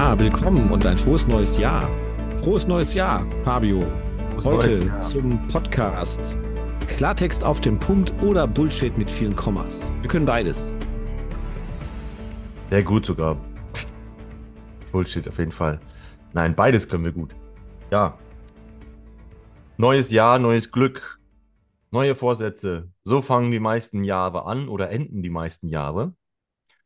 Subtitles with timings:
[0.00, 1.86] Ja, willkommen und ein frohes neues Jahr.
[2.38, 3.82] Frohes neues Jahr, Fabio.
[4.30, 5.00] Frohes Heute Jahr.
[5.00, 6.38] zum Podcast.
[6.88, 9.92] Klartext auf den Punkt oder Bullshit mit vielen Kommas.
[10.00, 10.74] Wir können beides.
[12.70, 13.36] Sehr gut sogar.
[14.90, 15.78] Bullshit auf jeden Fall.
[16.32, 17.36] Nein, beides können wir gut.
[17.90, 18.18] Ja.
[19.76, 21.20] Neues Jahr, neues Glück,
[21.90, 22.90] neue Vorsätze.
[23.04, 26.14] So fangen die meisten Jahre an oder enden die meisten Jahre.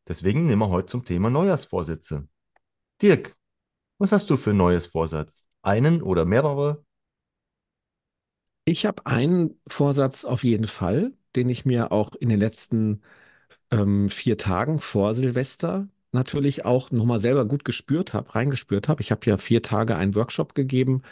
[0.05, 2.27] Deswegen nehmen wir heute zum Thema Neujahrsvorsätze.
[3.01, 3.37] Dirk,
[3.99, 5.47] was hast du für einen neues Vorsatz?
[5.63, 6.85] Einen oder mehrere?
[8.65, 13.01] Ich habe einen Vorsatz auf jeden Fall, den ich mir auch in den letzten
[13.71, 19.01] ähm, vier Tagen vor Silvester natürlich auch nochmal selber gut gespürt habe, reingespürt habe.
[19.01, 21.03] Ich habe ja vier Tage einen Workshop gegeben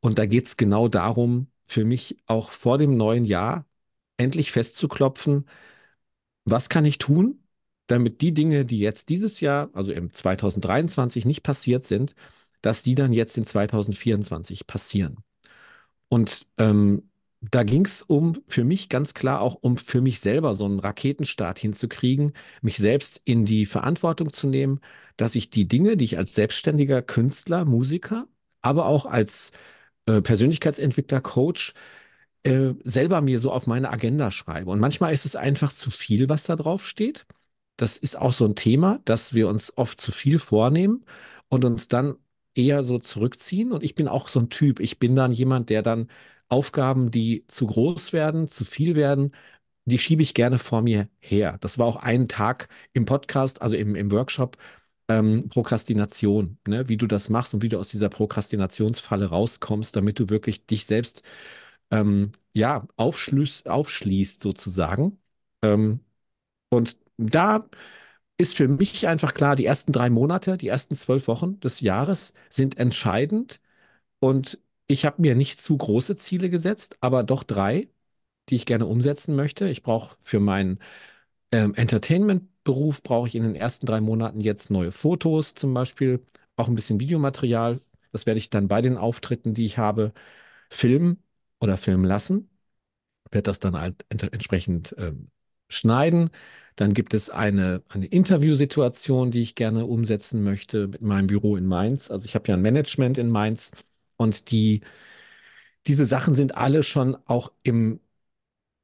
[0.00, 3.66] und da geht es genau darum, für mich auch vor dem neuen Jahr
[4.18, 5.46] endlich festzuklopfen,
[6.44, 7.42] was kann ich tun,
[7.86, 12.14] damit die Dinge, die jetzt dieses Jahr, also im 2023 nicht passiert sind,
[12.62, 15.18] dass die dann jetzt in 2024 passieren.
[16.08, 20.54] Und ähm, da ging es um, für mich ganz klar auch um für mich selber
[20.54, 24.80] so einen Raketenstart hinzukriegen, mich selbst in die Verantwortung zu nehmen,
[25.16, 28.26] dass ich die Dinge, die ich als selbstständiger Künstler, Musiker,
[28.62, 29.52] aber auch als
[30.06, 31.74] äh, Persönlichkeitsentwickler, Coach,
[32.44, 34.70] äh, selber mir so auf meine Agenda schreibe.
[34.70, 37.26] Und manchmal ist es einfach zu viel, was da drauf steht.
[37.76, 41.04] Das ist auch so ein Thema, dass wir uns oft zu viel vornehmen
[41.48, 42.16] und uns dann
[42.54, 43.72] eher so zurückziehen.
[43.72, 44.80] Und ich bin auch so ein Typ.
[44.80, 46.08] Ich bin dann jemand, der dann
[46.48, 49.32] Aufgaben, die zu groß werden, zu viel werden,
[49.86, 51.58] die schiebe ich gerne vor mir her.
[51.60, 54.56] Das war auch ein Tag im Podcast, also im, im Workshop,
[55.08, 56.88] ähm, Prokrastination, ne?
[56.88, 60.86] Wie du das machst und wie du aus dieser Prokrastinationsfalle rauskommst, damit du wirklich dich
[60.86, 61.22] selbst
[61.90, 65.18] ähm, ja, aufschließ, aufschließt sozusagen.
[65.62, 66.00] Ähm,
[66.70, 67.68] und da
[68.38, 72.34] ist für mich einfach klar, die ersten drei Monate, die ersten zwölf Wochen des Jahres
[72.50, 73.60] sind entscheidend.
[74.20, 77.88] Und ich habe mir nicht zu große Ziele gesetzt, aber doch drei,
[78.50, 79.68] die ich gerne umsetzen möchte.
[79.68, 80.80] Ich brauche für meinen
[81.52, 86.24] ähm, Entertainment-Beruf, brauche ich in den ersten drei Monaten jetzt neue Fotos zum Beispiel,
[86.56, 87.80] auch ein bisschen Videomaterial.
[88.12, 90.12] Das werde ich dann bei den Auftritten, die ich habe,
[90.70, 91.22] filmen
[91.60, 92.50] oder filmen lassen.
[93.30, 95.30] Werde das dann halt ent entsprechend ähm,
[95.68, 96.30] schneiden.
[96.76, 101.66] Dann gibt es eine, eine Interviewsituation, die ich gerne umsetzen möchte mit meinem Büro in
[101.66, 102.10] Mainz.
[102.10, 103.72] Also ich habe ja ein Management in Mainz
[104.16, 104.82] und die,
[105.86, 108.00] diese Sachen sind alle schon auch im,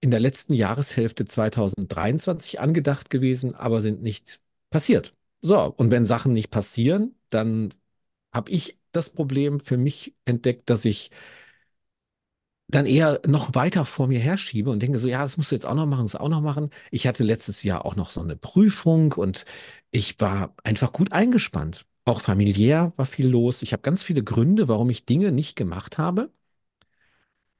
[0.00, 4.40] in der letzten Jahreshälfte 2023 angedacht gewesen, aber sind nicht
[4.70, 5.14] passiert.
[5.42, 7.74] So, und wenn Sachen nicht passieren, dann
[8.32, 11.10] habe ich das Problem für mich entdeckt, dass ich
[12.72, 15.66] dann eher noch weiter vor mir herschiebe und denke so, ja, das musst du jetzt
[15.66, 16.70] auch noch machen, das auch noch machen.
[16.90, 19.44] Ich hatte letztes Jahr auch noch so eine Prüfung und
[19.90, 21.84] ich war einfach gut eingespannt.
[22.06, 23.62] Auch familiär war viel los.
[23.62, 26.30] Ich habe ganz viele Gründe, warum ich Dinge nicht gemacht habe.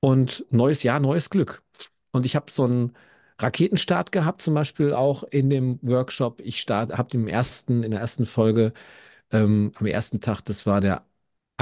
[0.01, 1.63] Und neues Jahr, neues Glück.
[2.13, 2.93] Und ich habe so einen
[3.41, 6.41] Raketenstart gehabt, zum Beispiel auch in dem Workshop.
[6.43, 8.73] Ich habe im ersten, in der ersten Folge,
[9.33, 11.05] ähm, am ersten Tag, das war der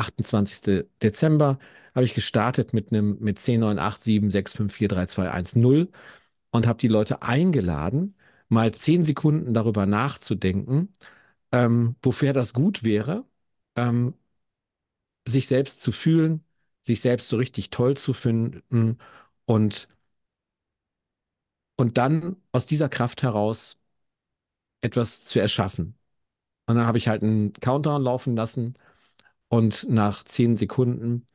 [0.01, 0.87] 28.
[1.03, 1.59] Dezember,
[1.95, 5.31] habe ich gestartet mit einem mit 10, 9, 8, 7, 6, 5, 4, 3, 2,
[5.31, 5.89] 1, 0
[6.51, 8.17] und habe die Leute eingeladen,
[8.49, 10.91] mal zehn Sekunden darüber nachzudenken,
[11.53, 13.25] ähm, wofür das gut wäre,
[13.77, 14.15] ähm,
[15.27, 16.45] sich selbst zu fühlen,
[16.83, 18.99] sich selbst so richtig toll zu finden
[19.47, 19.89] und,
[21.77, 23.79] und dann aus dieser Kraft heraus
[24.81, 25.99] etwas zu erschaffen.
[26.67, 28.75] Und dann habe ich halt einen Countdown laufen lassen
[29.51, 31.27] und nach zehn Sekunden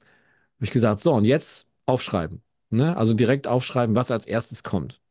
[0.57, 2.43] habe ich gesagt, so, und jetzt aufschreiben.
[2.71, 2.97] Ne?
[2.97, 5.01] Also direkt aufschreiben, was als erstes kommt.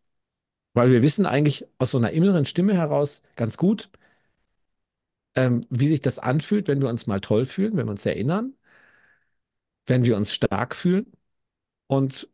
[0.75, 3.91] Weil wir wissen eigentlich aus so einer inneren Stimme heraus ganz gut,
[5.37, 8.54] ähm, wie sich das anfühlt, wenn wir uns mal toll fühlen, wenn wir uns erinnern,
[9.86, 11.12] wenn wir uns stark fühlen
[11.88, 12.28] und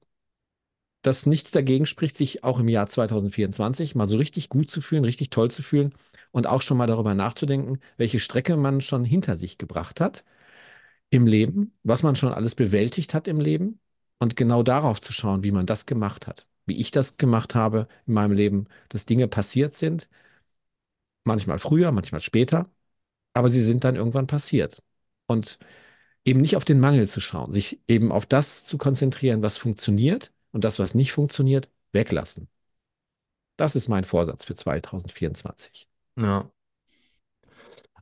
[1.02, 5.04] dass nichts dagegen spricht, sich auch im Jahr 2024 mal so richtig gut zu fühlen,
[5.04, 5.94] richtig toll zu fühlen
[6.31, 10.25] und auch schon mal darüber nachzudenken, welche Strecke man schon hinter sich gebracht hat
[11.10, 13.80] im Leben, was man schon alles bewältigt hat im Leben
[14.18, 17.88] und genau darauf zu schauen, wie man das gemacht hat, wie ich das gemacht habe
[18.06, 20.08] in meinem Leben, dass Dinge passiert sind,
[21.24, 22.68] manchmal früher, manchmal später,
[23.34, 24.82] aber sie sind dann irgendwann passiert.
[25.26, 25.58] Und
[26.24, 30.32] eben nicht auf den Mangel zu schauen, sich eben auf das zu konzentrieren, was funktioniert
[30.52, 32.48] und das, was nicht funktioniert, weglassen.
[33.56, 35.88] Das ist mein Vorsatz für 2024.
[36.16, 36.50] Ja.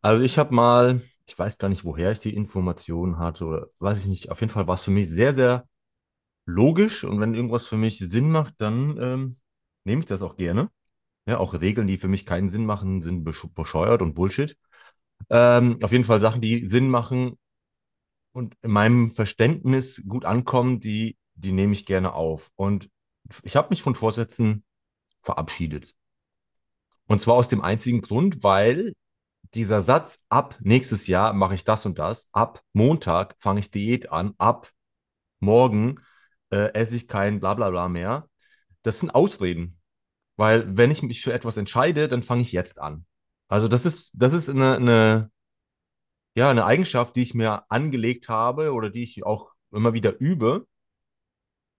[0.01, 3.99] Also ich habe mal, ich weiß gar nicht, woher ich die Informationen hatte oder weiß
[4.01, 5.69] ich nicht, auf jeden Fall war es für mich sehr, sehr
[6.47, 9.37] logisch und wenn irgendwas für mich Sinn macht, dann ähm,
[9.85, 10.71] nehme ich das auch gerne.
[11.27, 14.59] Ja, auch Regeln, die für mich keinen Sinn machen, sind besch- bescheuert und Bullshit.
[15.31, 17.39] Ähm, auf jeden Fall Sachen, die Sinn machen
[18.33, 22.51] und in meinem Verständnis gut ankommen, die, die nehme ich gerne auf.
[22.57, 22.91] Und
[23.43, 24.65] ich habe mich von Vorsätzen
[25.23, 25.95] verabschiedet.
[27.07, 28.93] Und zwar aus dem einzigen Grund, weil
[29.55, 34.11] dieser Satz, ab nächstes Jahr mache ich das und das, ab Montag fange ich Diät
[34.11, 34.71] an, ab
[35.41, 36.01] morgen
[36.51, 38.29] äh, esse ich kein Blablabla mehr,
[38.83, 39.81] das sind Ausreden.
[40.37, 43.05] Weil wenn ich mich für etwas entscheide, dann fange ich jetzt an.
[43.49, 45.31] Also das ist, das ist eine, eine,
[46.35, 50.67] ja, eine Eigenschaft, die ich mir angelegt habe oder die ich auch immer wieder übe.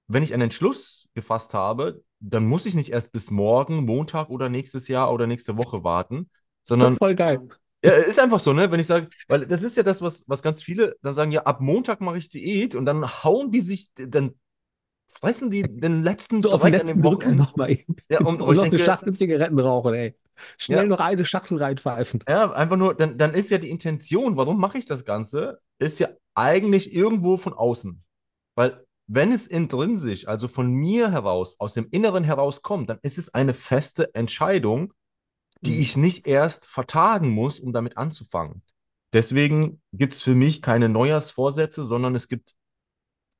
[0.07, 4.49] Wenn ich einen Entschluss gefasst habe, dann muss ich nicht erst bis morgen, Montag oder
[4.49, 6.29] nächstes Jahr oder nächste Woche warten,
[6.63, 7.47] sondern voll geil.
[7.83, 8.71] ja, ist einfach so, ne?
[8.71, 11.43] Wenn ich sage, weil das ist ja das, was, was ganz viele dann sagen, ja,
[11.43, 14.35] ab Montag mache ich Diät und dann hauen die sich, dann
[15.09, 17.37] fressen die den letzten So auf den letzten Wochenende.
[17.37, 17.95] nochmal eben.
[18.09, 20.15] Ja, und, Und ich noch eine denke, Schachtel Zigaretten rauchen, ey.
[20.57, 22.23] Schnell ja, noch eine Schachtel reinpfeifen.
[22.27, 25.99] ja, einfach nur, dann, dann ist ja die Intention, warum mache ich das Ganze, ist
[25.99, 28.01] ja eigentlich irgendwo von außen.
[28.55, 33.17] Weil wenn es intrinsisch, also von mir heraus, aus dem Inneren heraus kommt, dann ist
[33.17, 34.93] es eine feste Entscheidung,
[35.61, 35.81] die Mhm.
[35.81, 38.63] ich nicht erst vertagen muss, um damit anzufangen.
[39.13, 42.55] Deswegen gibt es für mich keine Neujahrsvorsätze, sondern es gibt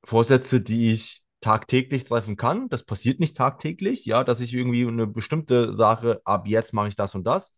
[0.04, 2.68] Vorsätze, die ich tagtäglich treffen kann.
[2.68, 6.96] Das passiert nicht tagtäglich, ja, dass ich irgendwie eine bestimmte Sache, ab jetzt mache ich
[6.96, 7.54] das und das,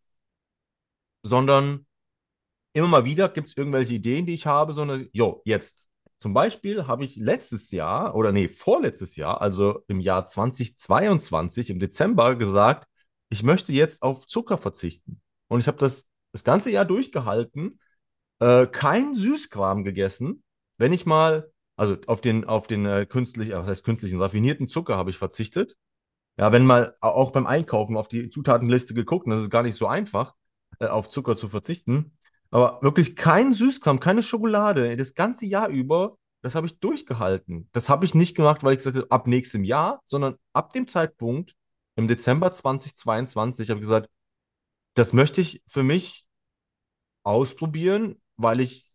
[1.22, 1.86] sondern
[2.72, 5.88] immer mal wieder gibt es irgendwelche Ideen, die ich habe, sondern, jo, jetzt.
[6.20, 11.80] Zum Beispiel habe ich letztes Jahr, oder nee, vorletztes Jahr, also im Jahr 2022, im
[11.80, 12.88] Dezember gesagt,
[13.32, 15.22] ich möchte jetzt auf Zucker verzichten.
[15.48, 17.80] Und ich habe das das ganze Jahr durchgehalten,
[18.40, 20.42] äh, kein Süßkram gegessen.
[20.78, 24.96] Wenn ich mal, also auf den, auf den äh, künstlich, was heißt künstlichen, raffinierten Zucker
[24.96, 25.76] habe ich verzichtet.
[26.38, 29.86] Ja, wenn mal auch beim Einkaufen auf die Zutatenliste geguckt, das ist gar nicht so
[29.86, 30.34] einfach,
[30.78, 32.16] äh, auf Zucker zu verzichten.
[32.50, 37.68] Aber wirklich kein Süßkram, keine Schokolade, das ganze Jahr über, das habe ich durchgehalten.
[37.72, 40.86] Das habe ich nicht gemacht, weil ich gesagt habe, ab nächstem Jahr, sondern ab dem
[40.86, 41.54] Zeitpunkt
[41.96, 44.08] im Dezember 2022 habe ich gesagt,
[44.94, 46.26] das möchte ich für mich
[47.22, 48.92] ausprobieren, weil ich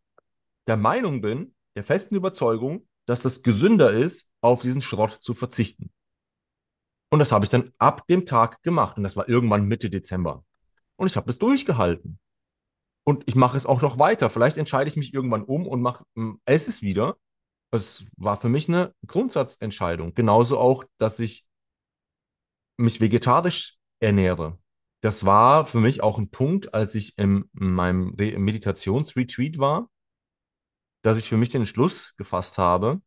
[0.68, 5.92] der Meinung bin, der festen Überzeugung, dass das gesünder ist, auf diesen Schrott zu verzichten.
[7.10, 8.98] Und das habe ich dann ab dem Tag gemacht.
[8.98, 10.44] Und das war irgendwann Mitte Dezember.
[10.98, 12.20] Und ich habe es durchgehalten.
[13.06, 14.30] Und ich mache es auch noch weiter.
[14.30, 16.04] Vielleicht entscheide ich mich irgendwann um und mache,
[16.46, 17.18] es wieder.
[17.72, 20.14] Es war für mich eine Grundsatzentscheidung.
[20.14, 21.46] Genauso auch, dass ich
[22.78, 24.58] mich vegetarisch ernähre.
[25.02, 29.90] Das war für mich auch ein Punkt, als ich in meinem Re- Meditationsretreat war,
[31.02, 33.02] dass ich für mich den Entschluss gefasst habe,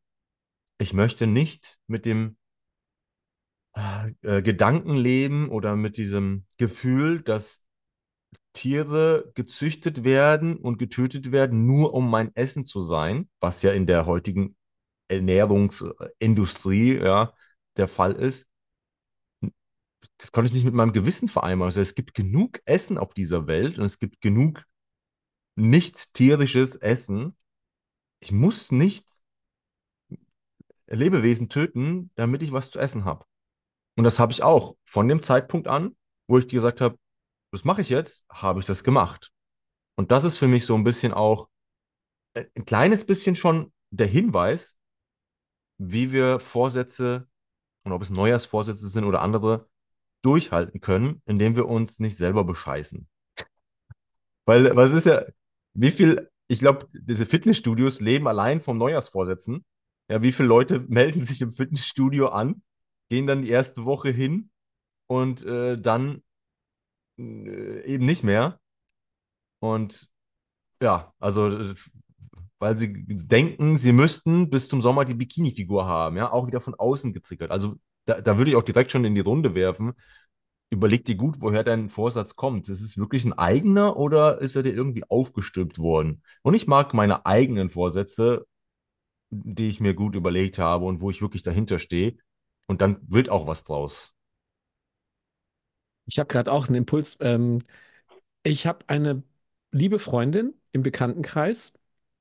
[0.78, 2.37] ich möchte nicht mit dem
[4.22, 7.62] äh, Gedanken leben oder mit diesem Gefühl, dass
[8.55, 13.87] Tiere gezüchtet werden und getötet werden, nur um mein Essen zu sein, was ja in
[13.87, 14.56] der heutigen
[15.08, 17.34] Ernährungsindustrie ja
[17.78, 18.49] der Fall ist.
[20.20, 21.70] Das konnte ich nicht mit meinem Gewissen vereinbaren.
[21.70, 24.67] Also es gibt genug Essen auf dieser Welt und es gibt genug
[25.56, 27.34] nicht tierisches Essen.
[28.20, 29.08] Ich muss nicht
[30.88, 33.25] Lebewesen töten, damit ich was zu essen habe.
[33.96, 35.96] Und das habe ich auch von dem Zeitpunkt an,
[36.28, 36.99] wo ich dir gesagt habe,
[37.50, 39.32] das mache ich jetzt, habe ich das gemacht.
[39.97, 41.49] Und das ist für mich so ein bisschen auch
[42.35, 44.76] äh, ein kleines bisschen schon der Hinweis,
[45.78, 47.26] wie wir Vorsätze
[47.85, 49.71] und ob es Neujahrsvorsätze sind oder andere
[50.22, 53.08] durchhalten können, indem wir uns nicht selber bescheißen.
[54.44, 55.24] Weil was ist ja,
[55.74, 59.64] wie viel, ich glaube, diese Fitnessstudios leben allein vom Neujahrsvorsätzen.
[60.08, 62.62] Ja, wie viele Leute melden sich im Fitnessstudio an,
[63.08, 64.50] gehen dann die erste Woche hin
[65.06, 66.22] und äh, dann
[67.18, 68.60] äh, eben nicht mehr.
[69.60, 70.08] Und
[70.82, 71.74] ja, also äh,
[72.58, 76.74] weil sie denken, sie müssten bis zum Sommer die Bikini-Figur haben, ja, auch wieder von
[76.74, 77.50] außen getriggert.
[77.50, 77.76] Also
[78.11, 79.93] da, da würde ich auch direkt schon in die Runde werfen.
[80.71, 82.69] Überleg dir gut, woher dein Vorsatz kommt.
[82.69, 86.23] Ist es wirklich ein eigener oder ist er dir irgendwie aufgestülpt worden?
[86.43, 88.47] Und ich mag meine eigenen Vorsätze,
[89.31, 92.17] die ich mir gut überlegt habe und wo ich wirklich dahinter stehe.
[92.67, 94.12] Und dann wird auch was draus.
[96.07, 97.17] Ich habe gerade auch einen Impuls.
[97.21, 97.61] Ähm,
[98.43, 99.23] ich habe eine
[99.71, 101.73] liebe Freundin im Bekanntenkreis,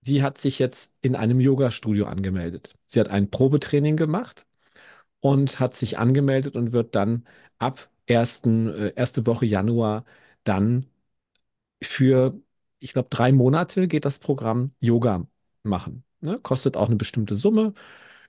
[0.02, 2.76] die hat sich jetzt in einem Yoga-Studio angemeldet.
[2.86, 4.46] Sie hat ein Probetraining gemacht
[5.22, 7.26] und hat sich angemeldet und wird dann
[7.58, 10.06] ab ersten, äh, erste Woche Januar
[10.44, 10.86] dann
[11.84, 12.40] für,
[12.80, 15.28] ich glaube, drei Monate geht das Programm Yoga
[15.64, 16.04] machen.
[16.22, 16.40] Ne?
[16.42, 17.74] Kostet auch eine bestimmte Summe,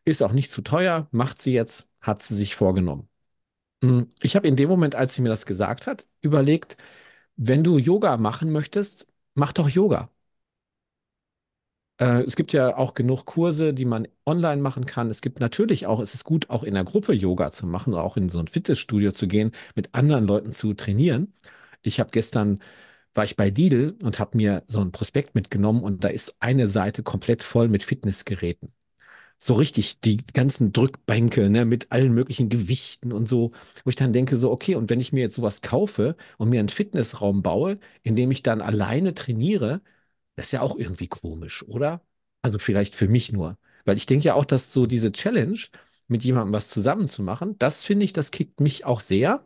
[0.05, 3.09] ist auch nicht zu teuer, macht sie jetzt, hat sie sich vorgenommen.
[3.83, 6.77] Hm, Ich habe in dem Moment, als sie mir das gesagt hat, überlegt,
[7.37, 10.11] wenn du Yoga machen möchtest, mach doch Yoga.
[12.01, 15.11] Äh, es gibt ja auch genug Kurse, die man online machen kann.
[15.11, 18.17] Es gibt natürlich auch, es ist gut, auch in der Gruppe Yoga zu machen auch
[18.17, 21.33] in so ein Fitnessstudio zu gehen, mit anderen Leuten zu trainieren.
[21.83, 22.61] Ich habe gestern,
[23.15, 26.69] war ich bei Lidl und habe mir so ein Prospekt mitgenommen und da ist eine
[26.69, 28.73] Seite komplett voll mit Fitnessgeräten.
[29.43, 33.53] So richtig, die ganzen Drückbänke, ne, mit allen möglichen Gewichten und so,
[33.85, 36.61] wo ich dann denke, so, okay, und wenn ich mir jetzt sowas kaufe und mir
[36.61, 39.81] einen Fitnessraum baue, in dem ich dann alleine trainiere,
[40.37, 42.03] das ist ja auch irgendwie komisch, oder?
[42.43, 43.59] Also vielleicht für mich nur.
[43.85, 45.59] Weil ich denke ja auch, dass so diese Challenge,
[46.09, 49.45] mit jemandem was zusammen zu machen, das finde ich, das kickt mich auch sehr.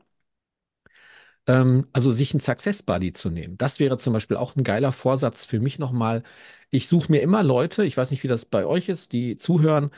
[1.46, 3.56] Ähm, also sich einen Success Buddy zu nehmen.
[3.58, 6.22] Das wäre zum Beispiel auch ein geiler Vorsatz für mich nochmal.
[6.70, 9.90] Ich suche mir immer Leute, ich weiß nicht, wie das bei euch ist, die zuhören,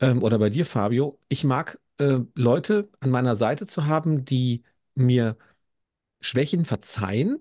[0.00, 1.20] ähm, oder bei dir, Fabio.
[1.28, 4.64] Ich mag äh, Leute an meiner Seite zu haben, die
[4.94, 5.36] mir
[6.20, 7.40] Schwächen verzeihen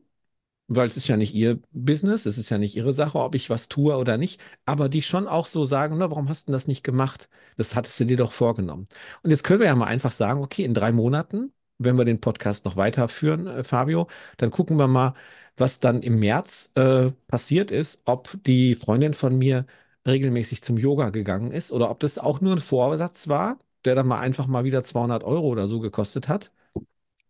[0.67, 3.49] weil es ist ja nicht ihr Business, es ist ja nicht ihre Sache, ob ich
[3.49, 6.67] was tue oder nicht, aber die schon auch so sagen, na, warum hast du das
[6.67, 7.29] nicht gemacht?
[7.57, 8.85] Das hattest du dir doch vorgenommen.
[9.23, 12.19] Und jetzt können wir ja mal einfach sagen, okay, in drei Monaten, wenn wir den
[12.21, 14.07] Podcast noch weiterführen, äh, Fabio,
[14.37, 15.13] dann gucken wir mal,
[15.57, 19.65] was dann im März äh, passiert ist, ob die Freundin von mir
[20.07, 24.07] regelmäßig zum Yoga gegangen ist oder ob das auch nur ein Vorsatz war, der dann
[24.07, 26.51] mal einfach mal wieder 200 Euro oder so gekostet hat.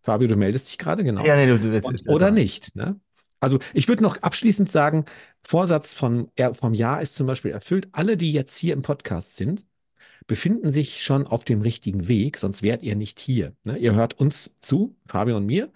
[0.04, 1.26] Fabio, du meldest dich gerade, genau.
[1.26, 3.00] Ja, nee, du, du ist oder nicht, ne?
[3.40, 5.06] Also ich würde noch abschließend sagen,
[5.44, 7.90] Vorsatz von, vom Jahr ist zum Beispiel erfüllt.
[7.92, 9.66] Alle, die jetzt hier im Podcast sind,
[10.28, 13.54] befinden sich schon auf dem richtigen Weg, sonst wärt ihr nicht hier.
[13.64, 13.78] Ne?
[13.78, 15.72] Ihr hört uns zu, Fabio und mir,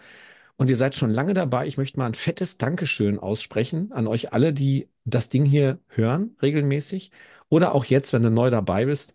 [0.58, 1.68] und ihr seid schon lange dabei.
[1.68, 6.36] Ich möchte mal ein fettes Dankeschön aussprechen an euch alle, die das Ding hier hören,
[6.42, 7.12] regelmäßig.
[7.48, 9.14] Oder auch jetzt, wenn du neu dabei bist,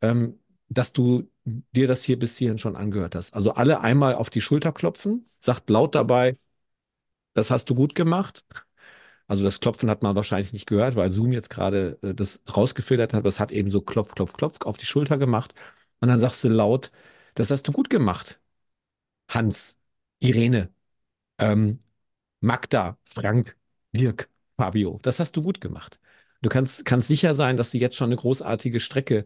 [0.00, 0.38] ähm,
[0.68, 3.34] dass du dir das hier bis hierhin schon angehört hast.
[3.34, 6.36] Also alle einmal auf die Schulter klopfen, sagt laut dabei,
[7.36, 8.44] das hast du gut gemacht.
[9.28, 13.12] Also das Klopfen hat man wahrscheinlich nicht gehört, weil Zoom jetzt gerade äh, das rausgefiltert
[13.12, 13.20] hat.
[13.20, 15.54] Aber es hat eben so Klopf, Klopf, Klopf auf die Schulter gemacht.
[16.00, 16.92] Und dann sagst du laut,
[17.34, 18.40] das hast du gut gemacht.
[19.30, 19.78] Hans,
[20.20, 20.70] Irene,
[21.38, 21.80] ähm,
[22.40, 23.56] Magda, Frank,
[23.92, 26.00] Dirk, Fabio, das hast du gut gemacht.
[26.42, 29.24] Du kannst, kannst sicher sein, dass du jetzt schon eine großartige Strecke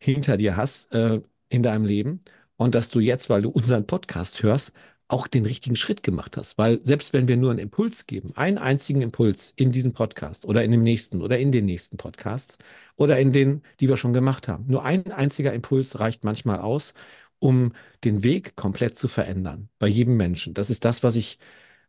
[0.00, 2.22] hinter dir hast äh, in deinem Leben
[2.56, 4.72] und dass du jetzt, weil du unseren Podcast hörst,
[5.12, 6.58] auch den richtigen Schritt gemacht hast.
[6.58, 10.64] Weil selbst wenn wir nur einen Impuls geben, einen einzigen Impuls in diesem Podcast oder
[10.64, 12.58] in dem nächsten oder in den nächsten Podcasts
[12.96, 16.94] oder in denen, die wir schon gemacht haben, nur ein einziger Impuls reicht manchmal aus,
[17.38, 17.72] um
[18.04, 19.68] den Weg komplett zu verändern.
[19.78, 20.54] Bei jedem Menschen.
[20.54, 21.38] Das ist das, was ich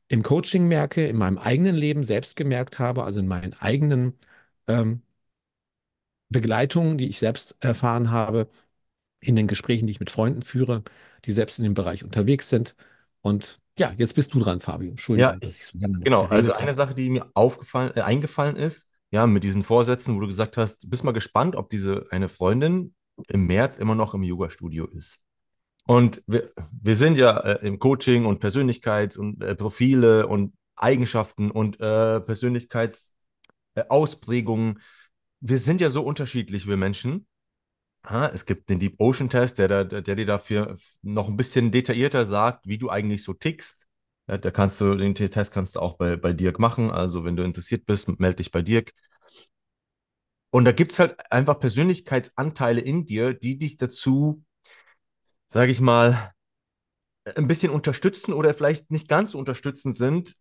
[0.08, 4.14] im Coaching merke, in meinem eigenen Leben selbst gemerkt habe, also in meinen eigenen
[4.68, 5.02] ähm,
[6.30, 8.50] Begleitungen, die ich selbst erfahren habe,
[9.22, 10.84] in den Gesprächen, die ich mit Freunden führe,
[11.26, 12.76] die selbst in dem Bereich unterwegs sind.
[13.24, 14.88] Und ja, jetzt bist du dran, Fabio.
[14.88, 16.26] Ja, Entschuldigung, dass ich, so lange genau.
[16.26, 16.78] Also eine habe.
[16.78, 20.88] Sache, die mir aufgefallen, äh, eingefallen ist, ja, mit diesen Vorsätzen, wo du gesagt hast,
[20.90, 22.94] bist mal gespannt, ob diese eine Freundin
[23.28, 25.18] im März immer noch im Yoga-Studio ist.
[25.86, 26.50] Und wir,
[26.82, 32.20] wir sind ja äh, im Coaching und Persönlichkeits- und äh, Profile und Eigenschaften und äh,
[32.22, 34.82] Persönlichkeitsausprägungen.
[35.40, 37.26] wir sind ja so unterschiedlich, wir Menschen.
[38.10, 41.72] Ja, es gibt den Deep Ocean Test, der, der, der dir dafür noch ein bisschen
[41.72, 43.88] detaillierter sagt, wie du eigentlich so tickst.
[44.28, 46.92] Ja, da kannst du, den Test kannst du auch bei, bei Dirk machen.
[46.92, 48.92] Also, wenn du interessiert bist, melde dich bei Dirk.
[50.52, 54.44] Und da gibt es halt einfach Persönlichkeitsanteile in dir, die dich dazu,
[55.48, 56.34] sage ich mal,
[57.36, 60.36] ein bisschen unterstützen oder vielleicht nicht ganz so unterstützend sind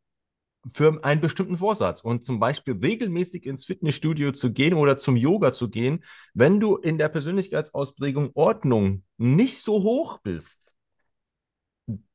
[0.71, 2.03] für einen bestimmten Vorsatz.
[2.03, 6.05] Und zum Beispiel regelmäßig ins Fitnessstudio zu gehen oder zum Yoga zu gehen,
[6.35, 10.75] wenn du in der Persönlichkeitsausprägung Ordnung nicht so hoch bist,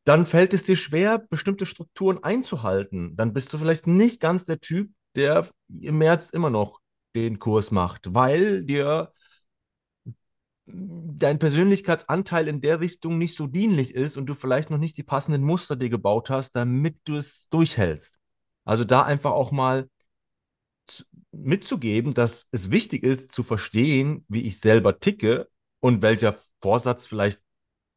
[0.06, 3.18] dann fällt es dir schwer, bestimmte Strukturen einzuhalten.
[3.18, 5.50] Dann bist du vielleicht nicht ganz der Typ, der
[5.82, 6.80] im März immer noch
[7.16, 9.12] den Kurs macht, weil dir
[10.68, 15.04] dein Persönlichkeitsanteil in der Richtung nicht so dienlich ist und du vielleicht noch nicht die
[15.04, 18.17] passenden Muster dir gebaut hast, damit du es durchhältst.
[18.68, 19.90] Also da einfach auch mal
[20.88, 27.08] zu- mitzugeben, dass es wichtig ist zu verstehen, wie ich selber ticke und welcher Vorsatz
[27.08, 27.42] vielleicht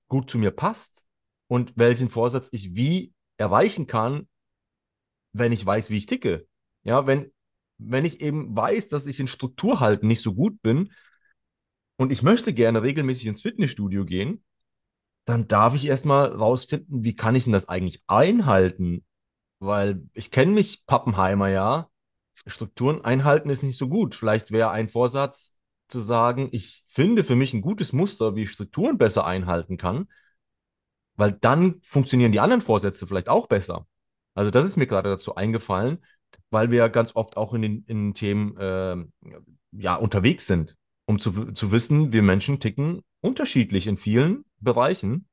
[0.09, 1.05] gut zu mir passt
[1.49, 4.29] und welchen Vorsatz ich wie erreichen kann,
[5.33, 6.47] wenn ich weiß, wie ich ticke.
[6.83, 7.33] Ja, wenn,
[7.79, 10.91] wenn ich eben weiß, dass ich in Struktur halten nicht so gut bin
[11.97, 14.43] und ich möchte gerne regelmäßig ins Fitnessstudio gehen,
[15.27, 19.05] dann darf ich erstmal rausfinden, wie kann ich denn das eigentlich einhalten?
[19.61, 21.89] Weil ich kenne mich Pappenheimer ja.
[22.33, 24.15] Strukturen einhalten ist nicht so gut.
[24.15, 25.55] Vielleicht wäre ein Vorsatz
[25.89, 30.09] zu sagen, ich finde für mich ein gutes Muster, wie ich Strukturen besser einhalten kann,
[31.17, 33.87] weil dann funktionieren die anderen Vorsätze vielleicht auch besser.
[34.35, 35.99] Also das ist mir gerade dazu eingefallen.
[36.51, 38.97] weil wir ganz oft auch in den, in Themen äh,
[39.73, 40.77] ja, unterwegs sind,
[41.07, 45.29] um zu, zu wissen, wir Menschen ticken unterschiedlich in vielen Bereichen.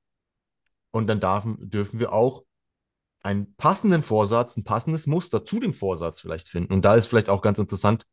[0.92, 2.44] Und dann darf, dürfen wir auch
[3.28, 6.72] einen passenden Vorsatz, ein passendes Muster zu dem Vorsatz vielleicht finden.
[6.72, 8.08] Und da ist vielleicht auch ganz interessant,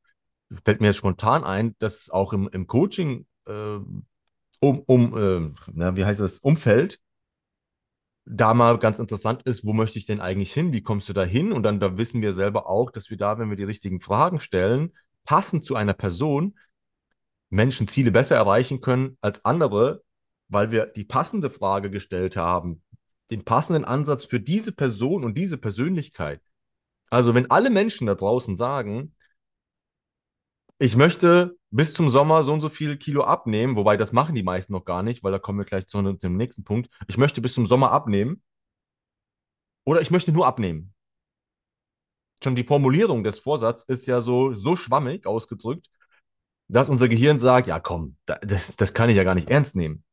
[0.65, 3.79] fällt mir jetzt spontan ein, dass auch im, im Coaching äh,
[4.59, 6.99] um, um äh, na, wie heißt das, Umfeld
[8.27, 10.73] da mal ganz interessant ist, wo möchte ich denn eigentlich hin?
[10.73, 11.53] Wie kommst du da hin?
[11.53, 14.41] Und dann da wissen wir selber auch, dass wir da, wenn wir die richtigen Fragen
[14.41, 14.95] stellen,
[15.25, 16.59] passend zu einer Person,
[17.51, 20.03] Menschen Ziele besser erreichen können als andere,
[20.49, 22.83] weil wir die passende Frage gestellt haben,
[23.31, 26.41] den passenden Ansatz für diese Person und diese Persönlichkeit.
[27.11, 29.15] Also wenn alle Menschen da draußen sagen,
[30.79, 34.43] ich möchte bis zum Sommer so und so viel Kilo abnehmen, wobei das machen die
[34.43, 36.91] meisten noch gar nicht, weil da kommen wir gleich zu dem nächsten Punkt.
[37.09, 38.43] Ich möchte bis zum Sommer abnehmen
[39.85, 40.93] oder ich möchte nur abnehmen.
[42.43, 45.89] Schon die Formulierung des Vorsatzes ist ja so, so schwammig ausgedrückt,
[46.69, 50.05] dass unser Gehirn sagt, ja komm, das, das kann ich ja gar nicht ernst nehmen.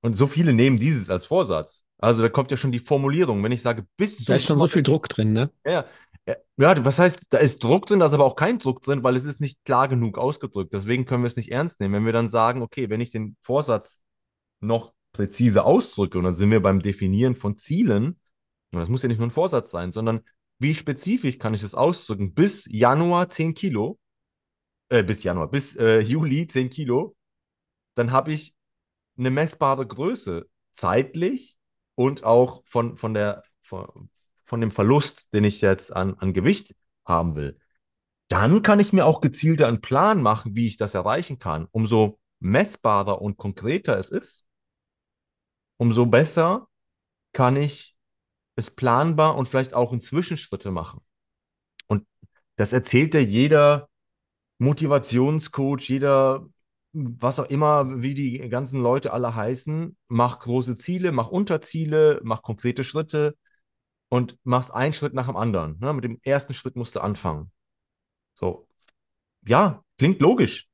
[0.00, 1.84] Und so viele nehmen dieses als Vorsatz.
[1.98, 4.68] Also da kommt ja schon die Formulierung, wenn ich sage, bis Da ist schon so
[4.68, 5.50] viel Druck drin, ne?
[5.66, 5.86] Ja,
[6.56, 9.16] ja, was heißt, da ist Druck drin, da ist aber auch kein Druck drin, weil
[9.16, 10.72] es ist nicht klar genug ausgedrückt.
[10.72, 11.94] Deswegen können wir es nicht ernst nehmen.
[11.94, 14.00] Wenn wir dann sagen, okay, wenn ich den Vorsatz
[14.60, 18.20] noch präzise ausdrücke, und dann sind wir beim Definieren von Zielen,
[18.72, 20.20] und das muss ja nicht nur ein Vorsatz sein, sondern
[20.58, 22.34] wie spezifisch kann ich das ausdrücken?
[22.34, 23.98] Bis Januar 10 Kilo,
[24.90, 27.16] äh, bis Januar, bis äh, Juli 10 Kilo,
[27.94, 28.54] dann habe ich
[29.18, 31.56] eine messbare Größe, zeitlich
[31.94, 34.10] und auch von, von der, von,
[34.42, 37.58] von dem Verlust, den ich jetzt an, an Gewicht haben will,
[38.28, 41.66] dann kann ich mir auch gezielter einen Plan machen, wie ich das erreichen kann.
[41.70, 44.46] Umso messbarer und konkreter es ist,
[45.78, 46.68] umso besser
[47.32, 47.96] kann ich
[48.56, 51.00] es planbar und vielleicht auch in Zwischenschritte machen.
[51.86, 52.06] Und
[52.56, 53.88] das erzählt ja jeder
[54.58, 56.46] Motivationscoach, jeder,
[57.20, 62.42] was auch immer, wie die ganzen Leute alle heißen, mach große Ziele, mach Unterziele, mach
[62.42, 63.36] konkrete Schritte,
[64.08, 65.78] und machst einen Schritt nach dem anderen.
[65.80, 65.92] Ne?
[65.92, 67.52] Mit dem ersten Schritt musst du anfangen.
[68.34, 68.66] So.
[69.46, 70.68] Ja, klingt logisch.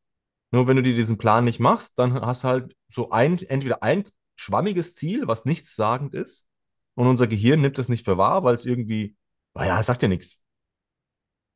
[0.51, 3.83] Nur wenn du dir diesen Plan nicht machst, dann hast du halt so ein, entweder
[3.83, 4.05] ein
[4.37, 6.47] schwammiges Ziel, was nichtssagend ist,
[6.95, 9.17] und unser Gehirn nimmt das nicht für wahr, weil es irgendwie,
[9.55, 10.39] naja, sagt ja nichts.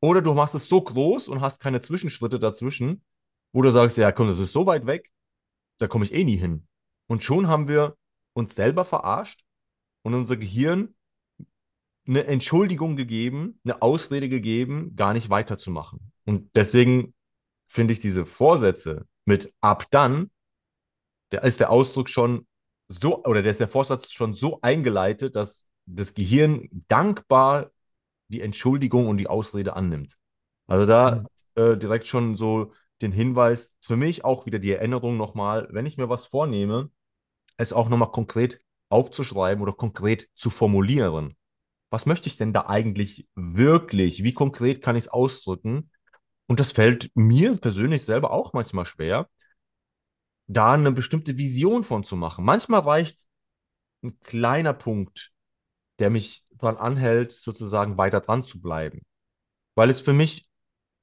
[0.00, 3.04] Oder du machst es so groß und hast keine Zwischenschritte dazwischen,
[3.58, 5.10] wo du sagst, ja, komm, das ist so weit weg,
[5.78, 6.68] da komme ich eh nie hin.
[7.08, 7.96] Und schon haben wir
[8.32, 9.42] uns selber verarscht
[10.02, 10.94] und unser Gehirn
[12.06, 16.12] eine Entschuldigung gegeben, eine Ausrede gegeben, gar nicht weiterzumachen.
[16.24, 17.14] Und deswegen
[17.66, 20.30] finde ich diese Vorsätze mit ab dann,
[21.30, 22.46] da ist der Ausdruck schon
[22.86, 27.72] so, oder der ist der Vorsatz schon so eingeleitet, dass das Gehirn dankbar
[28.28, 30.16] die Entschuldigung und die Ausrede annimmt.
[30.68, 31.24] Also da
[31.56, 31.60] mhm.
[31.60, 35.96] äh, direkt schon so den Hinweis, für mich auch wieder die Erinnerung nochmal, wenn ich
[35.96, 36.90] mir was vornehme,
[37.56, 41.36] es auch nochmal konkret aufzuschreiben oder konkret zu formulieren
[41.90, 44.22] was möchte ich denn da eigentlich wirklich?
[44.22, 45.90] Wie konkret kann ich es ausdrücken?
[46.46, 49.28] Und das fällt mir persönlich selber auch manchmal schwer,
[50.46, 52.44] da eine bestimmte Vision von zu machen.
[52.44, 53.26] Manchmal reicht
[54.02, 55.32] ein kleiner Punkt,
[55.98, 59.02] der mich daran anhält, sozusagen weiter dran zu bleiben.
[59.74, 60.48] Weil es für mich,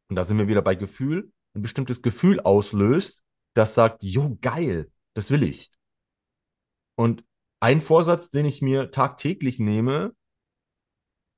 [0.09, 4.91] und da sind wir wieder bei Gefühl, ein bestimmtes Gefühl auslöst, das sagt, jo, geil,
[5.13, 5.71] das will ich.
[6.95, 7.23] Und
[7.59, 10.13] ein Vorsatz, den ich mir tagtäglich nehme,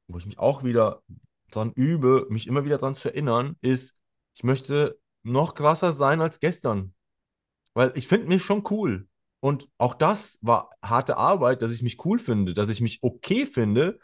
[0.08, 1.04] wo ich mich auch wieder
[1.52, 3.96] dran übe, mich immer wieder dran zu erinnern, ist,
[4.36, 6.94] ich möchte noch krasser sein als gestern.
[7.74, 9.08] Weil ich finde mich schon cool.
[9.40, 13.46] Und auch das war harte Arbeit, dass ich mich cool finde, dass ich mich okay
[13.46, 14.00] finde.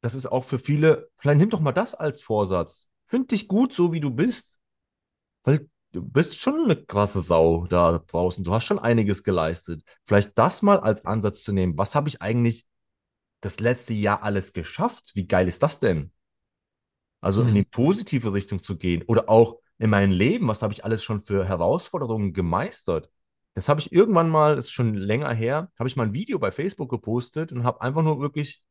[0.00, 2.88] Das ist auch für viele, vielleicht nimm doch mal das als Vorsatz.
[3.06, 4.59] Find dich gut, so wie du bist.
[5.44, 8.44] Weil du bist schon eine krasse Sau da draußen.
[8.44, 9.82] Du hast schon einiges geleistet.
[10.04, 11.76] Vielleicht das mal als Ansatz zu nehmen.
[11.78, 12.66] Was habe ich eigentlich
[13.40, 15.12] das letzte Jahr alles geschafft.
[15.14, 16.12] Wie geil ist das denn?
[17.20, 17.48] Also mhm.
[17.48, 21.02] in die positive Richtung zu gehen oder auch in meinem Leben, was habe ich alles
[21.02, 23.10] schon für Herausforderungen gemeistert?
[23.54, 26.38] Das habe ich irgendwann mal, das ist schon länger her, habe ich mal ein Video
[26.38, 28.62] bei Facebook gepostet und habe einfach nur wirklich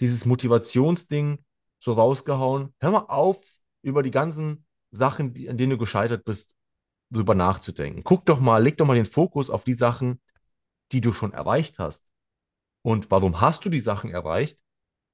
[0.00, 1.44] dieses Motivationsding
[1.78, 2.74] so rausgehauen.
[2.80, 3.38] Hör mal auf,
[3.82, 6.56] über die ganzen Sachen, die, an denen du gescheitert bist,
[7.10, 8.04] drüber nachzudenken.
[8.04, 10.20] Guck doch mal, leg doch mal den Fokus auf die Sachen,
[10.92, 12.10] die du schon erreicht hast.
[12.82, 14.58] Und warum hast du die Sachen erreicht?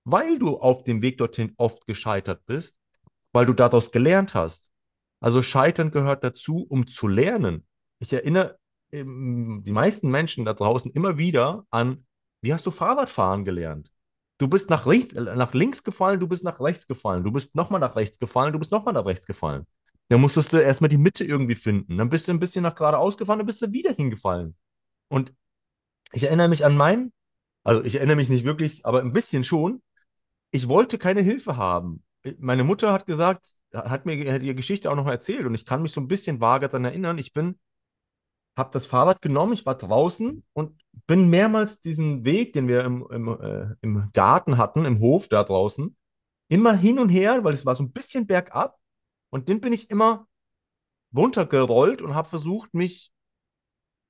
[0.04, 2.78] Weil du auf dem Weg dorthin oft gescheitert bist,
[3.32, 4.70] weil du daraus gelernt hast.
[5.20, 7.66] Also Scheitern gehört dazu, um zu lernen.
[7.98, 8.58] Ich erinnere
[8.92, 12.06] ähm, die meisten Menschen da draußen immer wieder an,
[12.42, 13.90] wie hast du Fahrradfahren gelernt?
[14.38, 17.80] Du bist nach, rechts, nach links gefallen, du bist nach rechts gefallen, du bist nochmal
[17.80, 19.66] nach rechts gefallen, du bist nochmal nach rechts gefallen.
[20.08, 21.96] Dann musstest du erstmal die Mitte irgendwie finden.
[21.96, 24.54] Dann bist du ein bisschen nach geradeaus gefallen, dann bist du wieder hingefallen.
[25.08, 25.32] Und
[26.12, 27.12] ich erinnere mich an meinen,
[27.64, 29.82] also ich erinnere mich nicht wirklich, aber ein bisschen schon.
[30.50, 32.04] Ich wollte keine Hilfe haben.
[32.38, 35.82] Meine Mutter hat gesagt, hat mir hat ihre Geschichte auch noch erzählt und ich kann
[35.82, 37.18] mich so ein bisschen vage daran erinnern.
[37.18, 37.58] Ich bin
[38.56, 43.06] habe das Fahrrad genommen, ich war draußen und bin mehrmals diesen Weg, den wir im,
[43.10, 45.94] im, äh, im Garten hatten, im Hof da draußen,
[46.48, 48.78] immer hin und her, weil es war so ein bisschen bergab
[49.30, 50.26] und den bin ich immer
[51.14, 53.12] runtergerollt und habe versucht, mich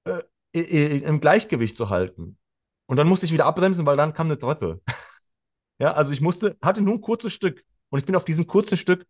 [0.04, 2.38] äh, im Gleichgewicht zu halten.
[2.86, 4.80] Und dann musste ich wieder abbremsen, weil dann kam eine Treppe.
[5.80, 8.76] ja, also ich musste, hatte nur ein kurzes Stück und ich bin auf diesem kurzen
[8.76, 9.06] Stück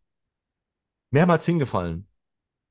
[1.11, 2.09] mehrmals hingefallen.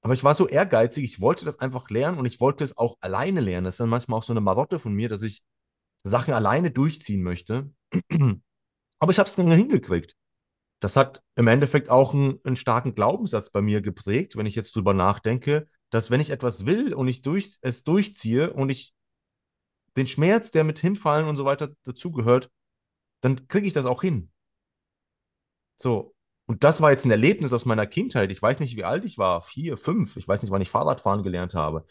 [0.05, 2.95] Aber ich war so ehrgeizig, ich wollte das einfach lernen und ich wollte es auch
[3.01, 3.65] alleine lernen.
[3.65, 5.41] Das ist dann manchmal auch so eine Marotte von mir, dass ich
[6.03, 7.71] Sachen alleine durchziehen möchte.
[8.99, 10.15] Aber ich habe es dann hingekriegt.
[10.79, 14.75] Das hat im Endeffekt auch einen, einen, starken Glaubenssatz bei mir geprägt, wenn ich jetzt
[14.75, 18.93] drüber nachdenke, dass wenn ich etwas will und ich durch, es durchziehe und ich
[19.97, 22.51] den Schmerz, der mit hinfallen und so weiter dazugehört,
[23.21, 24.31] dann kriege ich das auch hin.
[25.81, 26.14] So,
[26.47, 28.31] und das war jetzt ein Erlebnis aus meiner Kindheit.
[28.31, 30.15] Ich weiß nicht, wie alt ich war, vier, fünf.
[30.17, 31.85] Ich weiß nicht, wann ich Fahrradfahren gelernt habe,